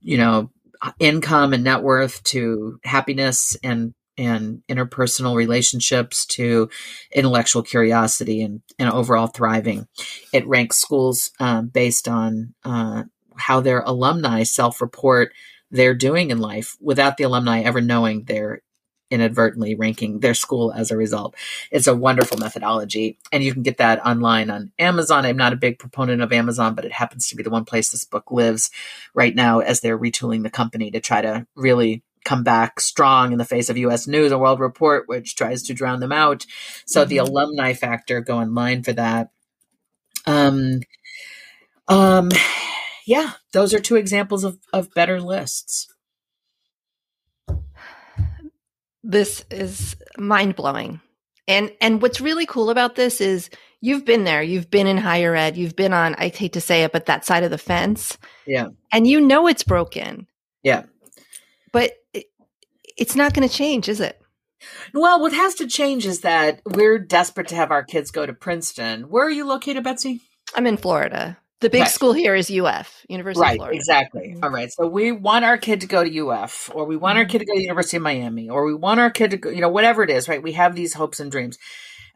[0.00, 0.50] you know
[0.98, 6.68] income and net worth to happiness and and interpersonal relationships to
[7.12, 9.86] intellectual curiosity and, and overall thriving.
[10.32, 13.04] It ranks schools um, based on uh,
[13.36, 15.32] how their alumni self report
[15.70, 18.62] they're doing in life without the alumni ever knowing they're
[19.10, 21.34] inadvertently ranking their school as a result.
[21.70, 25.24] It's a wonderful methodology, and you can get that online on Amazon.
[25.26, 27.90] I'm not a big proponent of Amazon, but it happens to be the one place
[27.90, 28.70] this book lives
[29.14, 33.38] right now as they're retooling the company to try to really come back strong in
[33.38, 36.44] the face of US News and World Report, which tries to drown them out.
[36.84, 37.28] So the Mhm.
[37.28, 39.30] alumni factor, go online for that.
[40.26, 40.80] Um,
[41.88, 42.30] um,
[43.06, 45.88] yeah, those are two examples of, of better lists.
[49.08, 51.00] This is mind blowing.
[51.48, 53.48] And and what's really cool about this is
[53.80, 56.84] you've been there, you've been in higher ed, you've been on I hate to say
[56.84, 58.18] it, but that side of the fence.
[58.46, 58.68] Yeah.
[58.92, 60.26] And you know it's broken.
[60.62, 60.82] Yeah.
[61.72, 62.26] But it,
[62.96, 64.20] it's not going to change, is it?
[64.92, 68.32] Well, what has to change is that we're desperate to have our kids go to
[68.32, 69.04] Princeton.
[69.04, 70.20] Where are you located, Betsy?
[70.54, 71.38] I'm in Florida.
[71.60, 71.90] The big Right.
[71.90, 73.76] school here is UF, University of right, Florida.
[73.76, 74.34] exactly.
[74.36, 74.44] Mhm.
[74.44, 74.70] All right.
[74.72, 77.44] So we want our kid to go to UF, or we want our kid to
[77.44, 80.04] go to University of Miami, or we want our kid to go, you know, whatever
[80.04, 80.42] it is, right?
[80.42, 81.58] We have these hopes and dreams.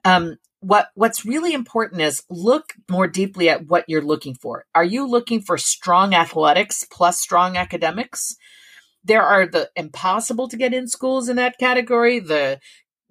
[0.05, 4.64] Um, what what's really important is look more deeply at what you're looking for.
[4.76, 8.36] Are you looking for strong athletics plus strong academics?
[9.05, 12.61] There are the impossible to get in schools in that category, the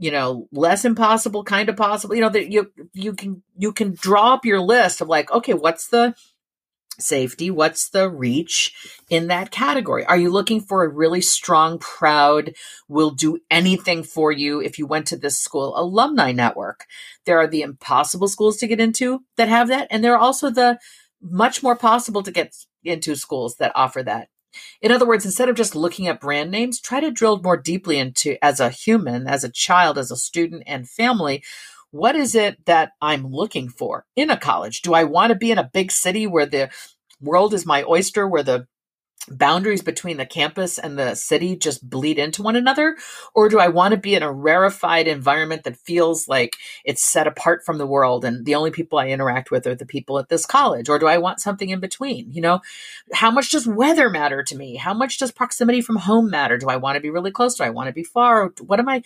[0.01, 3.93] you know less impossible kind of possible you know that you you can you can
[3.93, 6.15] draw up your list of like okay what's the
[7.01, 7.49] safety?
[7.49, 10.05] What's the reach in that category?
[10.05, 12.53] Are you looking for a really strong proud
[12.87, 16.85] will do anything for you if you went to this school alumni network.
[17.25, 20.49] There are the impossible schools to get into that have that and there are also
[20.49, 20.79] the
[21.21, 24.29] much more possible to get into schools that offer that
[24.81, 27.97] in other words, instead of just looking at brand names, try to drill more deeply
[27.97, 31.43] into as a human, as a child, as a student and family,
[31.91, 34.81] what is it that I'm looking for in a college?
[34.81, 36.69] Do I want to be in a big city where the
[37.19, 38.67] world is my oyster, where the
[39.29, 42.97] boundaries between the campus and the city just bleed into one another?
[43.33, 47.27] Or do I want to be in a rarefied environment that feels like it's set
[47.27, 50.29] apart from the world and the only people I interact with are the people at
[50.29, 50.89] this college?
[50.89, 52.31] Or do I want something in between?
[52.31, 52.61] You know,
[53.13, 54.75] how much does weather matter to me?
[54.75, 56.57] How much does proximity from home matter?
[56.57, 57.55] Do I want to be really close?
[57.55, 58.51] Do I want to be far?
[58.61, 59.03] What am I?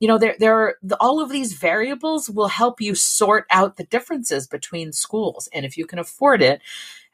[0.00, 3.76] You know, there, there are the, all of these variables will help you sort out
[3.76, 5.48] the differences between schools.
[5.52, 6.60] And if you can afford it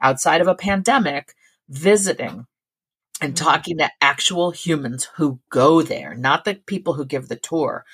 [0.00, 1.34] outside of a pandemic,
[1.68, 2.46] visiting
[3.20, 7.84] and talking to actual humans who go there, not the people who give the tour,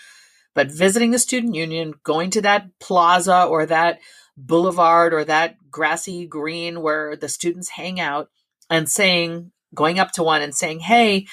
[0.54, 3.98] but visiting the student union, going to that plaza or that
[4.36, 8.30] boulevard or that grassy green where the students hang out
[8.70, 11.26] and saying, going up to one and saying, Hey,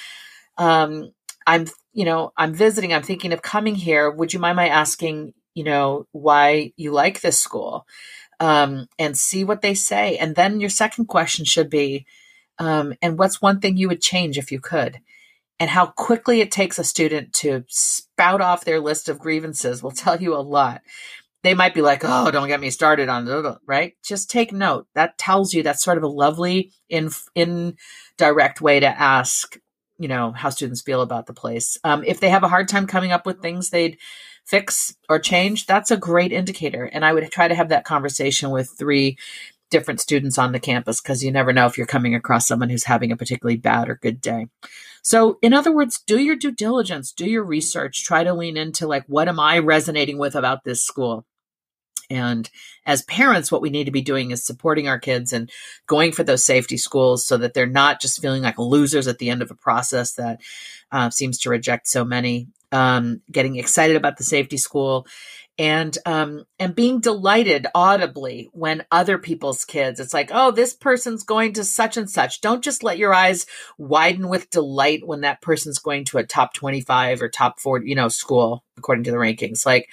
[0.57, 1.11] um,
[1.45, 4.09] I'm, you know, I'm visiting, I'm thinking of coming here.
[4.09, 7.85] Would you mind my asking, you know, why you like this school?
[8.39, 10.17] Um, and see what they say.
[10.17, 12.05] And then your second question should be,
[12.61, 14.99] um, and what's one thing you would change if you could?
[15.59, 19.91] And how quickly it takes a student to spout off their list of grievances will
[20.03, 20.81] tell you a lot.
[21.43, 23.95] They might be like, "Oh, don't get me started on it," right?
[24.05, 24.85] Just take note.
[24.93, 29.57] That tells you that's sort of a lovely in indirect way to ask,
[29.97, 31.79] you know, how students feel about the place.
[31.83, 33.97] Um, if they have a hard time coming up with things they'd
[34.45, 36.83] fix or change, that's a great indicator.
[36.83, 39.17] And I would try to have that conversation with three
[39.71, 42.83] different students on the campus because you never know if you're coming across someone who's
[42.83, 44.47] having a particularly bad or good day.
[45.01, 48.85] So, in other words, do your due diligence, do your research, try to lean into
[48.85, 51.25] like, what am I resonating with about this school?
[52.11, 52.49] And
[52.85, 55.49] as parents, what we need to be doing is supporting our kids and
[55.87, 59.29] going for those safety schools so that they're not just feeling like losers at the
[59.29, 60.41] end of a process that
[60.91, 62.47] uh, seems to reject so many.
[62.71, 65.07] Um, getting excited about the safety school
[65.57, 71.23] and um and being delighted audibly when other people's kids it's like oh this person's
[71.23, 72.41] going to such and such.
[72.41, 73.45] Don't just let your eyes
[73.77, 77.95] widen with delight when that person's going to a top 25 or top 40 you
[77.95, 79.65] know school according to the rankings.
[79.65, 79.89] Like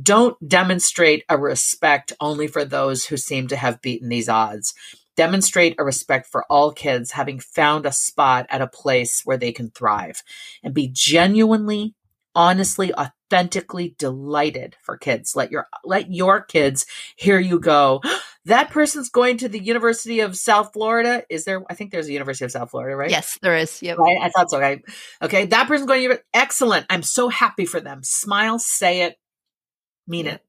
[0.00, 4.74] don't demonstrate a respect only for those who seem to have beaten these odds.
[5.16, 9.50] Demonstrate a respect for all kids having found a spot at a place where they
[9.50, 10.22] can thrive
[10.62, 11.94] and be genuinely
[12.40, 16.86] honestly authentically delighted for kids let your let your kids
[17.16, 18.00] hear you go
[18.46, 22.12] that person's going to the university of south florida is there i think there's a
[22.12, 23.98] university of south florida right yes there is yep.
[23.98, 24.80] right i thought so okay
[25.20, 29.16] okay that person's going to excellent i'm so happy for them smile say it
[30.08, 30.42] mean it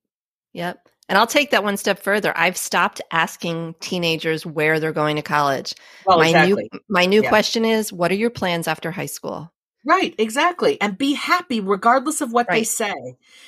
[0.54, 2.32] yep and I'll take that one step further.
[2.38, 5.74] I've stopped asking teenagers where they're going to college.
[6.06, 6.70] well, my exactly.
[6.72, 7.28] new my new Yeah.
[7.28, 9.52] question is, what are your plans after high school?
[9.86, 12.94] Right exactly and be happy regardless of what they say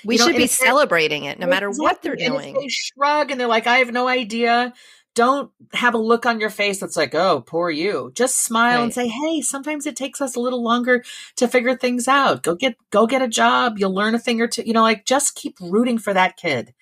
[0.06, 2.26] We You should and be celebrating it no matter what they're Exactly.
[2.26, 2.54] And if doing.
[2.56, 4.74] they shrug and they're like, I have no idea.
[5.16, 8.12] Don't have a look on your face that's like, oh, poor you.
[8.16, 11.04] Just smile and say, hey, sometimes it takes us a little longer
[11.36, 12.42] to figure things out.
[12.44, 13.78] Go get go get a job.
[13.78, 14.64] You'll learn a thing or two.
[14.66, 16.74] You know, like just keep rooting for that kid.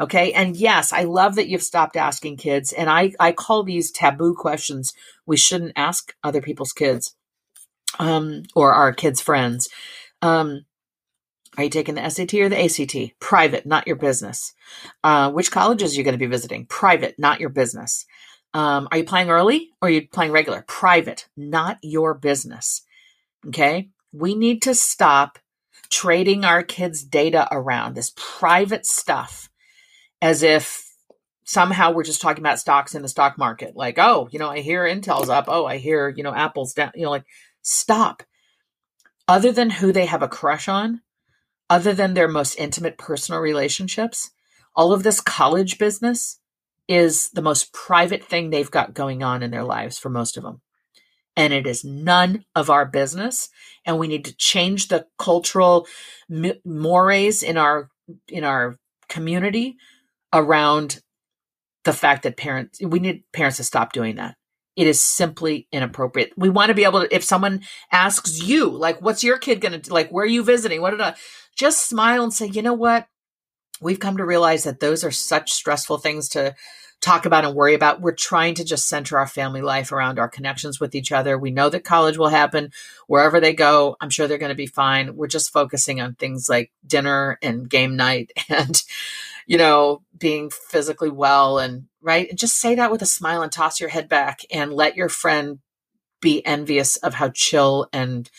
[0.00, 0.32] Okay.
[0.32, 2.72] And yes, I love that you've stopped asking kids.
[2.72, 4.94] And I, I call these taboo questions
[5.26, 7.14] we shouldn't ask other people's kids
[7.98, 9.68] um, or our kids' friends.
[10.22, 10.64] Um,
[11.56, 13.18] are you taking the SAT or the ACT?
[13.20, 14.54] Private, not your business.
[15.02, 16.66] Uh, which colleges are you going to be visiting?
[16.66, 18.06] Private, not your business.
[18.54, 20.64] Um, are you playing early or are you playing regular?
[20.66, 22.82] Private, not your business.
[23.48, 23.90] Okay.
[24.12, 25.38] We need to stop
[25.88, 29.50] trading our kids' data around this private stuff
[30.22, 30.86] as if
[31.44, 33.74] somehow we're just talking about stocks in the stock market.
[33.74, 35.46] Like, oh, you know, I hear Intel's up.
[35.48, 36.92] Oh, I hear, you know, Apple's down.
[36.94, 37.24] You know, like,
[37.62, 38.22] stop.
[39.28, 41.02] Other than who they have a crush on,
[41.68, 44.30] other than their most intimate personal relationships,
[44.74, 46.40] all of this college business
[46.88, 50.42] is the most private thing they've got going on in their lives for most of
[50.42, 50.60] them.
[51.36, 53.48] And it is none of our business.
[53.86, 55.86] And we need to change the cultural
[56.64, 57.88] mores in our
[58.28, 58.76] in our
[59.08, 59.76] community
[60.32, 61.00] around
[61.84, 64.36] the fact that parents we need parents to stop doing that.
[64.76, 66.32] It is simply inappropriate.
[66.36, 67.62] We want to be able to if someone
[67.92, 70.80] asks you like what's your kid going to do like where are you visiting?
[70.80, 71.14] What did I
[71.56, 73.06] just smile and say, "You know what?
[73.80, 76.54] We've come to realize that those are such stressful things to
[77.00, 78.00] talk about and worry about.
[78.00, 81.38] We're trying to just center our family life around our connections with each other.
[81.38, 82.72] We know that college will happen
[83.06, 83.96] wherever they go.
[84.00, 85.16] I'm sure they're going to be fine.
[85.16, 88.82] We're just focusing on things like dinner and game night and,
[89.46, 92.28] you know, being physically well and right.
[92.28, 95.08] And just say that with a smile and toss your head back and let your
[95.08, 95.58] friend
[96.20, 98.30] be envious of how chill and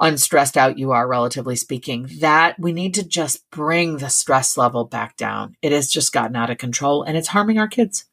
[0.00, 4.84] unstressed out you are, relatively speaking, that we need to just bring the stress level
[4.84, 5.56] back down.
[5.62, 8.06] It has just gotten out of control and it's harming our kids.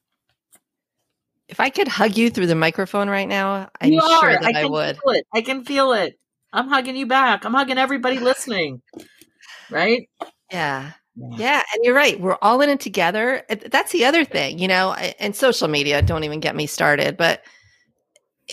[1.48, 4.40] If I could hug you through the microphone right now, I'm You sure are.
[4.40, 4.98] that I, can would.
[4.98, 5.26] Feel it.
[5.34, 6.18] I can feel it.
[6.54, 7.46] I'm hugging you back.
[7.46, 8.82] I'm hugging everybody listening.
[9.70, 10.10] Right?
[10.52, 10.92] Yeah.
[11.38, 12.20] Yeah, and you're right.
[12.20, 13.44] We're all in it together.
[13.50, 17.44] That's the other thing, you know, and social media, don't even get me started, but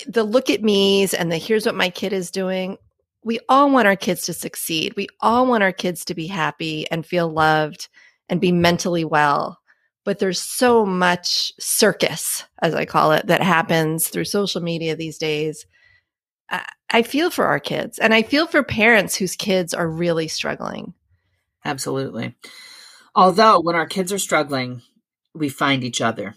[0.07, 2.77] the look at me's and the here's what my kid is doing.
[3.25, 4.95] We all want our kids to succeed.
[4.97, 7.89] We all want our kids to be happy and feel loved
[8.29, 9.59] and be mentally well.
[10.05, 15.19] But there's so much circus, as I call it, that happens through social media these
[15.19, 15.67] days.
[16.91, 20.95] I feel for our kids and I feel for parents whose kids are really struggling.
[21.65, 22.35] Absolutely.
[23.15, 24.83] Although when our kids are struggling,
[25.35, 26.35] we find each other.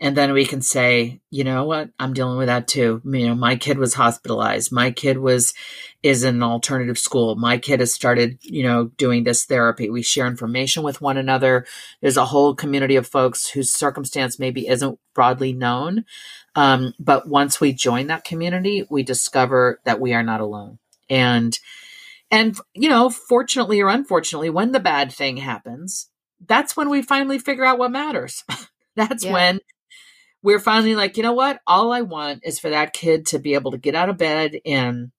[0.00, 1.90] And then we can say, you know what?
[2.00, 3.00] I'm dealing with that too.
[3.04, 4.72] You know, my kid was hospitalized.
[4.72, 5.54] My kid was
[6.02, 7.36] is in an alternative school.
[7.36, 9.88] My kid has started, you know, doing this therapy.
[9.90, 11.66] We share information with one another.
[12.00, 16.04] There's a whole community of folks whose circumstance maybe isn't broadly known.
[16.56, 20.78] Um, but once we join that community, we discover that we are not alone.
[21.08, 21.56] And
[22.32, 26.08] and you know, fortunately or unfortunately, when the bad thing happens,
[26.48, 28.44] that's when we finally figure out what matters.
[28.96, 29.32] that's Yeah.
[29.32, 29.60] when
[30.42, 31.60] we're finally like, you know what?
[31.66, 34.58] All I want is for that kid to be able to get out of bed
[34.66, 35.12] and,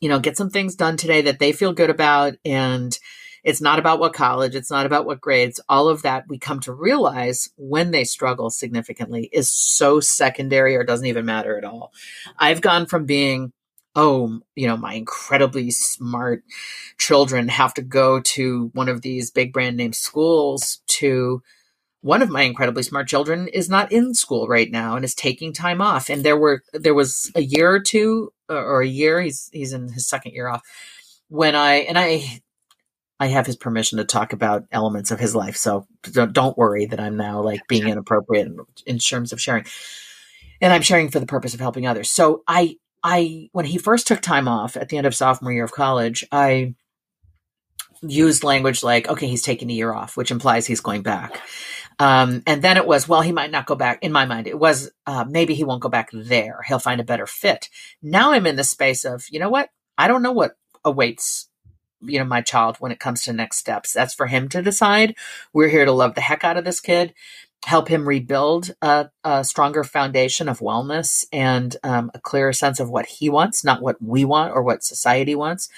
[0.00, 2.34] you know, get some things done today that they feel good about.
[2.44, 2.96] And
[3.44, 5.60] it's not about what college, it's not about what grades.
[5.68, 10.84] All of that we come to realize when they struggle significantly is so secondary or
[10.84, 11.92] doesn't even matter at all.
[12.38, 13.52] I've gone from being,
[13.96, 16.42] oh, you know, my incredibly smart
[16.98, 21.42] children have to go to one of these big brand name schools to
[22.00, 25.52] one of my incredibly smart children is not in school right now and is taking
[25.54, 29.48] time off and there were there was a year or two or a year he's
[29.54, 30.62] he's in his second year off
[31.28, 32.40] when I, and I,
[33.18, 35.56] I have his permission to talk about elements of his life.
[35.56, 39.64] So don't, don't worry that I'm now like being inappropriate in, in terms of sharing.
[40.60, 42.10] And I'm sharing for the purpose of helping others.
[42.10, 45.64] So I, I, when he first took time off at the end of sophomore year
[45.64, 46.74] of college, I
[48.02, 51.40] used language like, okay, he's taking a year off, which implies he's going back.
[51.98, 54.02] Um, and then it was, well, he might not go back.
[54.02, 56.62] In my mind, it was uh, maybe he won't go back there.
[56.66, 57.68] He'll find a better fit.
[58.02, 59.70] Now I'm in the space of, you know what?
[59.96, 61.48] I don't know what awaits
[62.06, 65.14] you know my child when it comes to next steps that's for him to decide
[65.52, 67.14] we're here to love the heck out of this kid
[67.64, 72.90] help him rebuild a, a stronger foundation of wellness and um, a clearer sense of
[72.90, 75.68] what he wants not what we want or what society wants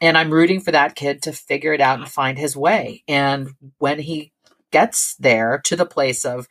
[0.00, 3.50] and i'm rooting for that kid to figure it out and find his way and
[3.78, 4.32] when he
[4.70, 6.48] gets there to the place of,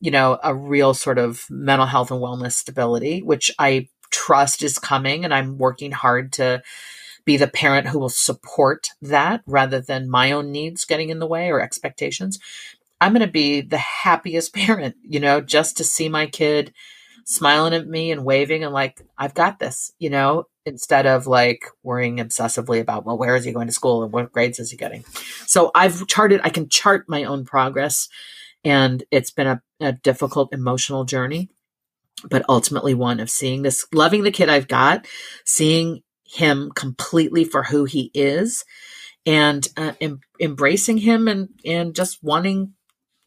[0.00, 4.78] you know, a real sort of mental health and wellness stability, which I trust is
[4.78, 5.24] coming.
[5.24, 6.62] And I'm working hard to
[7.24, 11.26] be the parent who will support that rather than my own needs getting in the
[11.26, 12.38] way or expectations.
[13.00, 16.72] I'm going to be the happiest parent, you know, just to see my kid
[17.24, 21.66] smiling at me and waving and like, I've got this, you know, instead of like
[21.82, 24.78] worrying obsessively about, well, where is he going to school and what grades is he
[24.78, 25.04] getting?
[25.46, 28.08] So I've charted, I can chart my own progress.
[28.64, 31.50] And it's been a, a difficult emotional journey,
[32.30, 35.06] but ultimately one of seeing this, loving the kid I've got,
[35.44, 38.64] seeing him completely for who he is
[39.26, 42.74] and uh, em- embracing him and, and just wanting,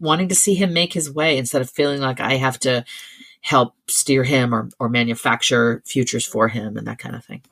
[0.02, 2.84] wanting to see him make his way instead of feeling like I have to
[3.42, 7.44] help steer him or, or manufacture futures for him and that kind of thing.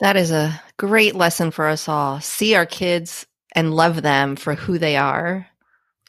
[0.00, 2.20] That is a great lesson for us all.
[2.20, 5.46] See our kids and love them for who they are,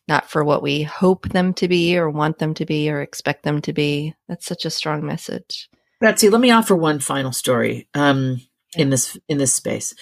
[0.08, 3.44] not for what we hope them to be or want them to be or expect
[3.44, 4.16] them to be.
[4.28, 5.70] That's such a strong message.
[6.00, 8.42] Betsy, let me offer one final story um,
[8.76, 9.94] in this in this space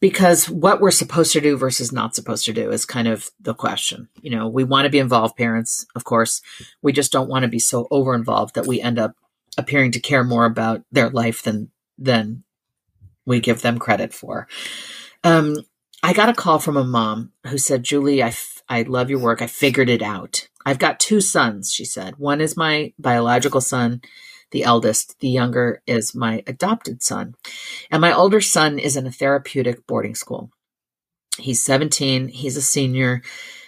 [0.00, 3.54] because what we're supposed to do versus not supposed to do is kind of the
[3.54, 4.08] question.
[4.22, 6.40] You know, we want to be involved parents, of course.
[6.82, 9.16] We just don't want to be so over involved that we end up
[9.56, 12.44] appearing to care more about their life than than
[13.26, 14.46] we give them credit for.
[15.24, 15.56] Um,
[16.02, 19.18] I got a call from a mom who said, "Julie, I, f- I love your
[19.18, 19.42] work.
[19.42, 20.48] I figured it out.
[20.64, 24.00] I've got two sons." She said, "One is my biological son."
[24.50, 25.18] The eldest.
[25.20, 27.34] The younger is my adopted son.
[27.90, 30.50] And my older son is in a therapeutic boarding school.
[31.38, 32.28] He's 17.
[32.28, 33.22] He's a senior.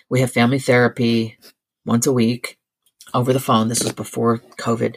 [0.09, 1.39] We have family therapy
[1.85, 2.59] once a week
[3.15, 3.69] over the phone.
[3.69, 4.97] This was before COVID.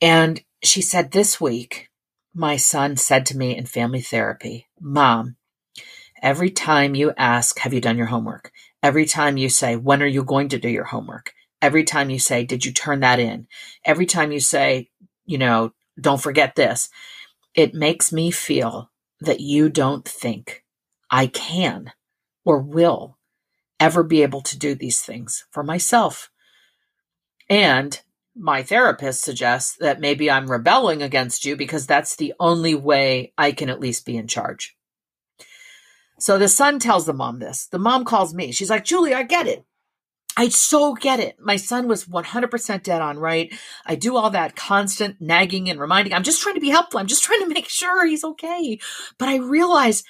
[0.00, 1.88] And she said, This week,
[2.34, 5.36] my son said to me in family therapy, Mom,
[6.22, 8.52] every time you ask, Have you done your homework?
[8.82, 11.32] Every time you say, When are you going to do your homework?
[11.62, 13.46] Every time you say, Did you turn that in?
[13.86, 14.90] Every time you say,
[15.24, 16.90] You know, don't forget this,
[17.54, 18.90] it makes me feel
[19.20, 20.64] that you don't think
[21.10, 21.92] I can
[22.44, 23.18] or will
[23.78, 26.30] ever be able to do these things for myself.
[27.48, 28.00] And
[28.34, 33.52] my therapist suggests that maybe I'm rebelling against you because that's the only way I
[33.52, 34.76] can at least be in charge.
[36.18, 37.66] So the son tells the mom this.
[37.66, 38.52] The mom calls me.
[38.52, 39.64] She's like, Julie, I get it.
[40.36, 41.36] I so get it.
[41.40, 43.52] My son was 100% dead on right.
[43.84, 46.14] I do all that constant nagging and reminding.
[46.14, 47.00] I'm just trying to be helpful.
[47.00, 48.78] I'm just trying to make sure he's okay.
[49.18, 50.04] But I realize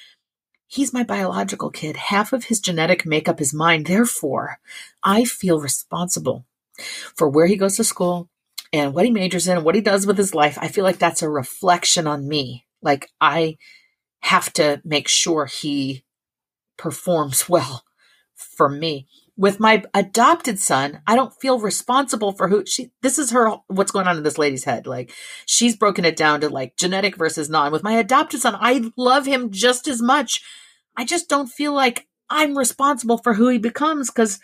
[0.66, 1.96] he's my biological kid.
[1.96, 3.84] Half of his genetic makeup is mine.
[3.84, 4.58] Therefore,
[5.02, 6.46] I feel responsible
[7.16, 8.28] for where he goes to school
[8.72, 10.56] and what he majors in and what he does with his life.
[10.60, 12.64] I feel like that's a reflection on me.
[12.80, 13.58] Like I
[14.20, 16.04] have to make sure he
[16.78, 17.84] performs well
[18.34, 19.06] for me
[19.42, 23.90] with my adopted son, I don't feel responsible for who she this is her what's
[23.90, 24.86] going on in this lady's head.
[24.86, 25.12] Like
[25.46, 27.72] she's broken it down to like genetic versus non.
[27.72, 30.42] With my adopted son, I love him just as much.
[30.96, 34.38] I just don't feel like I'm responsible for who he becomes cuz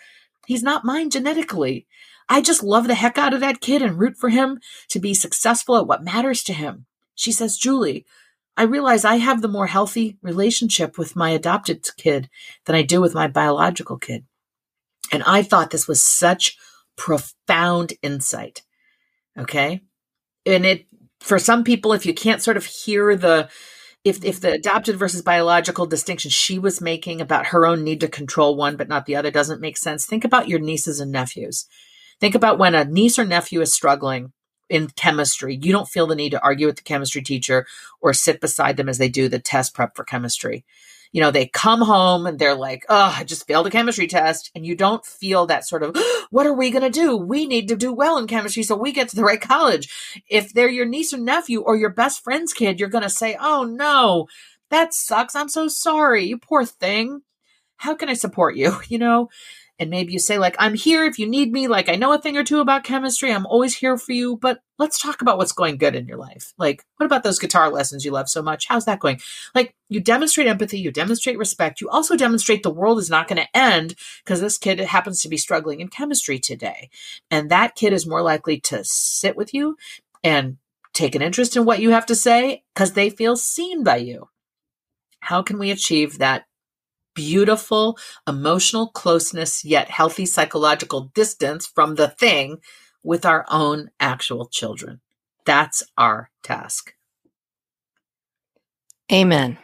[0.47, 1.87] he's not mine genetically.
[2.27, 5.13] I just love the heck out of that kid and root for him to be
[5.13, 6.87] successful at what matters to him.
[7.15, 8.05] She says, "Julie,
[8.57, 12.29] I realize I have the more healthy relationship with my adopted kid
[12.65, 14.25] than I do with my biological kid."
[15.11, 16.57] And I thought this was such
[16.95, 18.63] profound insight.
[19.37, 19.81] Okay.
[20.45, 20.85] And it,
[21.19, 23.49] for some people, if you can't sort of hear the,
[24.03, 28.07] if, if the adopted versus biological distinction she was making about her own need to
[28.07, 31.65] control one but not the other doesn't make sense, think about your nieces and nephews.
[32.19, 34.33] Think about when a niece or nephew is struggling
[34.69, 35.57] in chemistry.
[35.61, 37.65] You don't feel the need to argue with the chemistry teacher
[38.01, 40.65] or sit beside them as they do the test prep for chemistry
[41.11, 44.51] you know, they come home and they're like, oh, I just failed a chemistry test.
[44.53, 45.95] And you don't feel that sort of,
[46.29, 47.17] what are we going to do?
[47.17, 50.21] We need to do well in chemistry so we get to the right college.
[50.29, 53.37] If they're your niece or nephew or your best friend's kid, you're going to say,
[53.39, 54.27] oh no,
[54.69, 55.35] that sucks.
[55.35, 56.25] I'm so sorry.
[56.25, 57.21] You poor thing.
[57.79, 58.79] How can I support you?
[58.89, 59.29] You know,
[59.77, 62.17] and maybe you say like i'm here if you need me like i know a
[62.17, 65.51] thing or two about chemistry i'm always here for you but let's talk about what's
[65.51, 66.53] going good in your life.
[66.57, 68.65] Like what about those guitar lessons you love so much?
[68.67, 69.19] How's that going?
[69.53, 73.41] Like you demonstrate empathy you demonstrate respect you also demonstrate the world is not going
[73.41, 76.89] to end because this kid happens to be struggling in chemistry today.
[77.29, 79.75] And that kid is more likely to sit with you
[80.23, 80.57] and
[80.93, 84.29] take an interest in what you have to say because they feel seen by you.
[85.19, 86.45] How can we achieve that
[87.19, 92.59] beautiful emotional closeness, yet healthy psychological distance from the thing
[93.03, 95.01] with our own actual children.
[95.45, 96.93] That's our task.
[99.11, 99.57] Amen.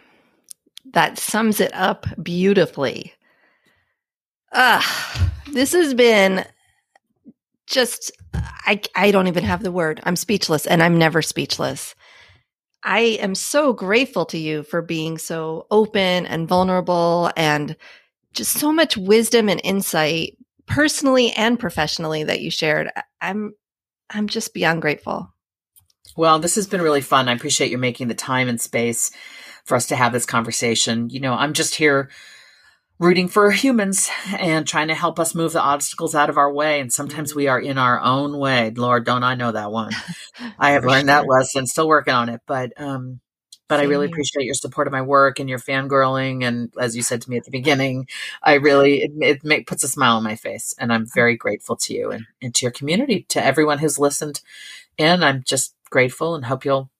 [0.94, 3.14] That sums it up beautifully.
[4.54, 6.46] Ah, this has been
[7.68, 10.02] just I I don't even have the word.
[10.04, 11.96] I'm speechless and I'm never speechless.
[12.86, 17.76] I am so grateful to you for being so open and vulnerable and
[18.34, 22.92] just so much wisdom and insight personally and professionally that you shared.
[23.20, 23.56] I'm
[24.12, 25.34] I'm just beyond grateful.
[26.16, 27.28] Well, this has been really fun.
[27.28, 29.10] I appreciate you making the time and space
[29.64, 31.10] for us to have this conversation.
[31.10, 32.10] You know, I'm just here
[33.00, 36.80] rooting for humans and trying to help us move the obstacles out of our way.
[36.80, 38.72] And sometimes we are in our own way.
[38.72, 39.92] Lord, don't I know that one?
[40.60, 41.22] I have learned sure.
[41.22, 42.42] that lesson, still working on it.
[42.48, 43.20] But, um,
[43.68, 46.44] but Same I really appreciate your support of my work and your fangirling.
[46.44, 48.08] And as you said to me at the beginning,
[48.44, 50.76] I really, it, it make, puts a smile on my face.
[50.80, 54.42] And I'm very grateful to you and, and to your community, to everyone who's listened.
[55.00, 56.92] And I'm just grateful and hope you'll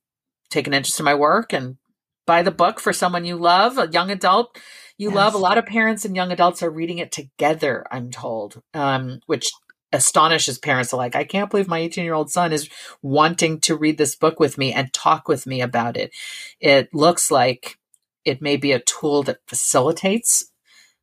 [0.50, 1.78] take an interest in my work and
[2.26, 4.58] buy the book for someone you love, a young adult
[4.98, 5.16] you yes.
[5.16, 5.34] love.
[5.34, 9.52] A lot of parents and young adults are reading it together, I'm told, um, which
[9.92, 12.70] astonishes parents like, I can't believe my 18 year old son is
[13.02, 16.12] wanting to read this book with me and talk with me about it.
[16.60, 17.78] It looks like
[18.24, 20.52] it may be a tool that facilitates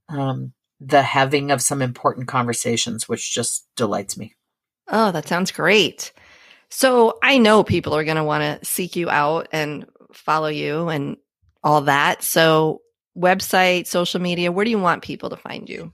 [0.09, 4.35] um, the having of some important conversations, which just delights me.
[4.89, 6.13] Oh, that sounds great.
[6.69, 10.89] So I know people are going to want to seek you out and follow you
[10.89, 11.17] and
[11.63, 12.23] all that.
[12.23, 12.81] So
[13.17, 14.53] website, social media?
[14.53, 15.93] Where do you want people to find you?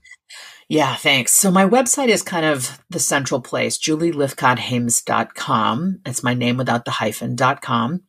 [0.67, 1.31] Yeah, thanks.
[1.31, 6.01] So my website is kind of the central place, julielythcotthaims.com.
[6.05, 8.03] It's my name without the hyphen.com.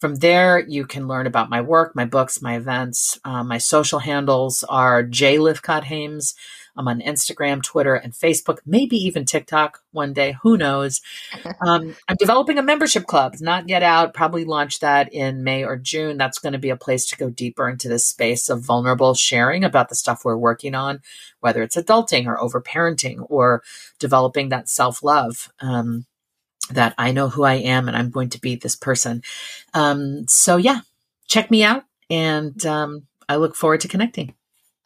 [0.00, 3.18] From there, you can learn about my work, my books, my events.
[3.24, 6.34] Uh, my social handles are J Lythcott Haims.
[6.80, 10.36] I'm on Instagram, Twitter, and Facebook, maybe even TikTok one day.
[10.42, 11.00] Who knows?
[11.62, 14.14] Um, I'm developing a membership club, not yet out.
[14.14, 16.16] Probably launch that in May or June.
[16.16, 19.62] That's going to be a place to go deeper into this space of vulnerable sharing
[19.62, 21.00] about the stuff we're working on,
[21.40, 23.62] whether it's adulting or overparenting or
[23.98, 25.52] developing that self love.
[25.60, 26.06] Um,
[26.70, 29.22] that I know who I am and I'm going to be this person.
[29.74, 30.80] Um, so, yeah,
[31.26, 34.34] check me out and um, I look forward to connecting.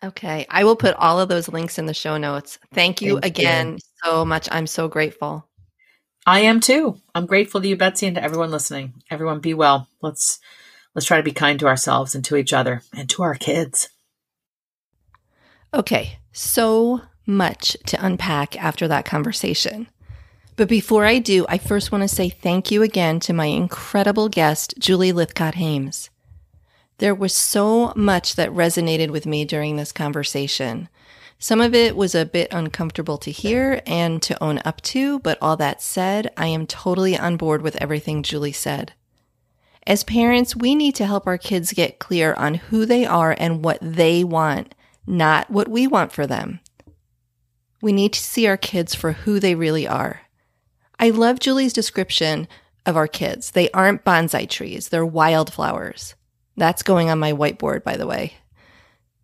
[0.04, 0.46] Okay.
[0.48, 2.58] I will put all of those links in the show notes.
[2.72, 3.78] Thank you Thank again you.
[4.04, 4.48] so much.
[4.50, 5.48] I'm so grateful.
[6.26, 7.00] I am too.
[7.14, 8.94] I'm grateful to you, Betsy, and to everyone listening.
[9.10, 9.88] Everyone be well.
[10.02, 10.40] Let's
[10.94, 13.88] let's try to be kind to ourselves and to each other and to our kids.
[15.72, 16.18] Okay.
[16.32, 19.88] So much to unpack after that conversation.
[20.56, 24.28] But before I do, I first want to say thank you again to my incredible
[24.28, 26.10] guest, Julie Lythcott Haims.
[26.98, 30.88] There was so much that resonated with me during this conversation.
[31.38, 35.36] Some of it was a bit uncomfortable to hear and to own up to, but
[35.42, 38.92] all that said, I am totally on board with everything Julie said.
[39.86, 43.64] As parents, we need to help our kids get clear on who they are and
[43.64, 44.74] what they want,
[45.06, 46.60] not what we want for them.
[47.82, 50.22] We need to see our kids for who they really are.
[50.98, 52.48] I love Julie's description
[52.86, 53.50] of our kids.
[53.50, 56.14] They aren't bonsai trees, they're wildflowers.
[56.56, 58.34] That's going on my whiteboard, by the way.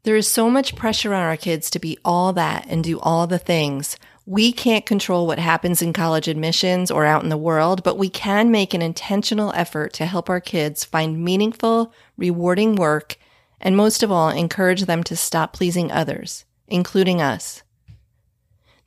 [0.02, 3.26] There is so much pressure on our kids to be all that and do all
[3.26, 3.96] the things.
[4.24, 8.08] We can't control what happens in college admissions or out in the world, but we
[8.08, 13.18] can make an intentional effort to help our kids find meaningful, rewarding work,
[13.60, 17.62] and most of all, encourage them to stop pleasing others, including us.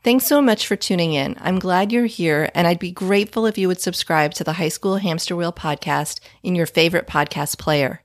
[0.04, 1.38] Thanks so much for tuning in.
[1.40, 4.70] I'm glad you're here, and I'd be grateful if you would subscribe to the High
[4.70, 8.02] School Hamster Wheel podcast in your favorite podcast player.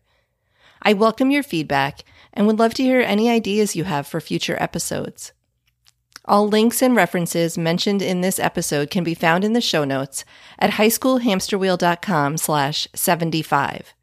[0.83, 4.57] I welcome your feedback and would love to hear any ideas you have for future
[4.61, 5.33] episodes.
[6.25, 10.25] All links and references mentioned in this episode can be found in the show notes
[10.59, 13.95] at highschoolhamsterwheel.com slash 75.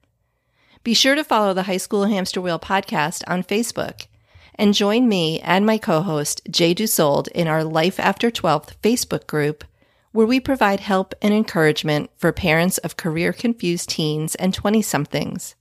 [0.84, 4.08] Be sure to follow the High School Hamster Wheel podcast on Facebook
[4.56, 9.28] and join me and my co host, Jay Dusold, in our Life After 12th Facebook
[9.28, 9.64] group,
[10.12, 15.56] where we provide help and encouragement for parents of career confused teens and 20 somethings.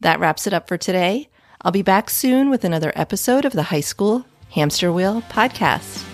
[0.00, 1.28] That wraps it up for today.
[1.62, 6.13] I'll be back soon with another episode of the High School Hamster Wheel podcast.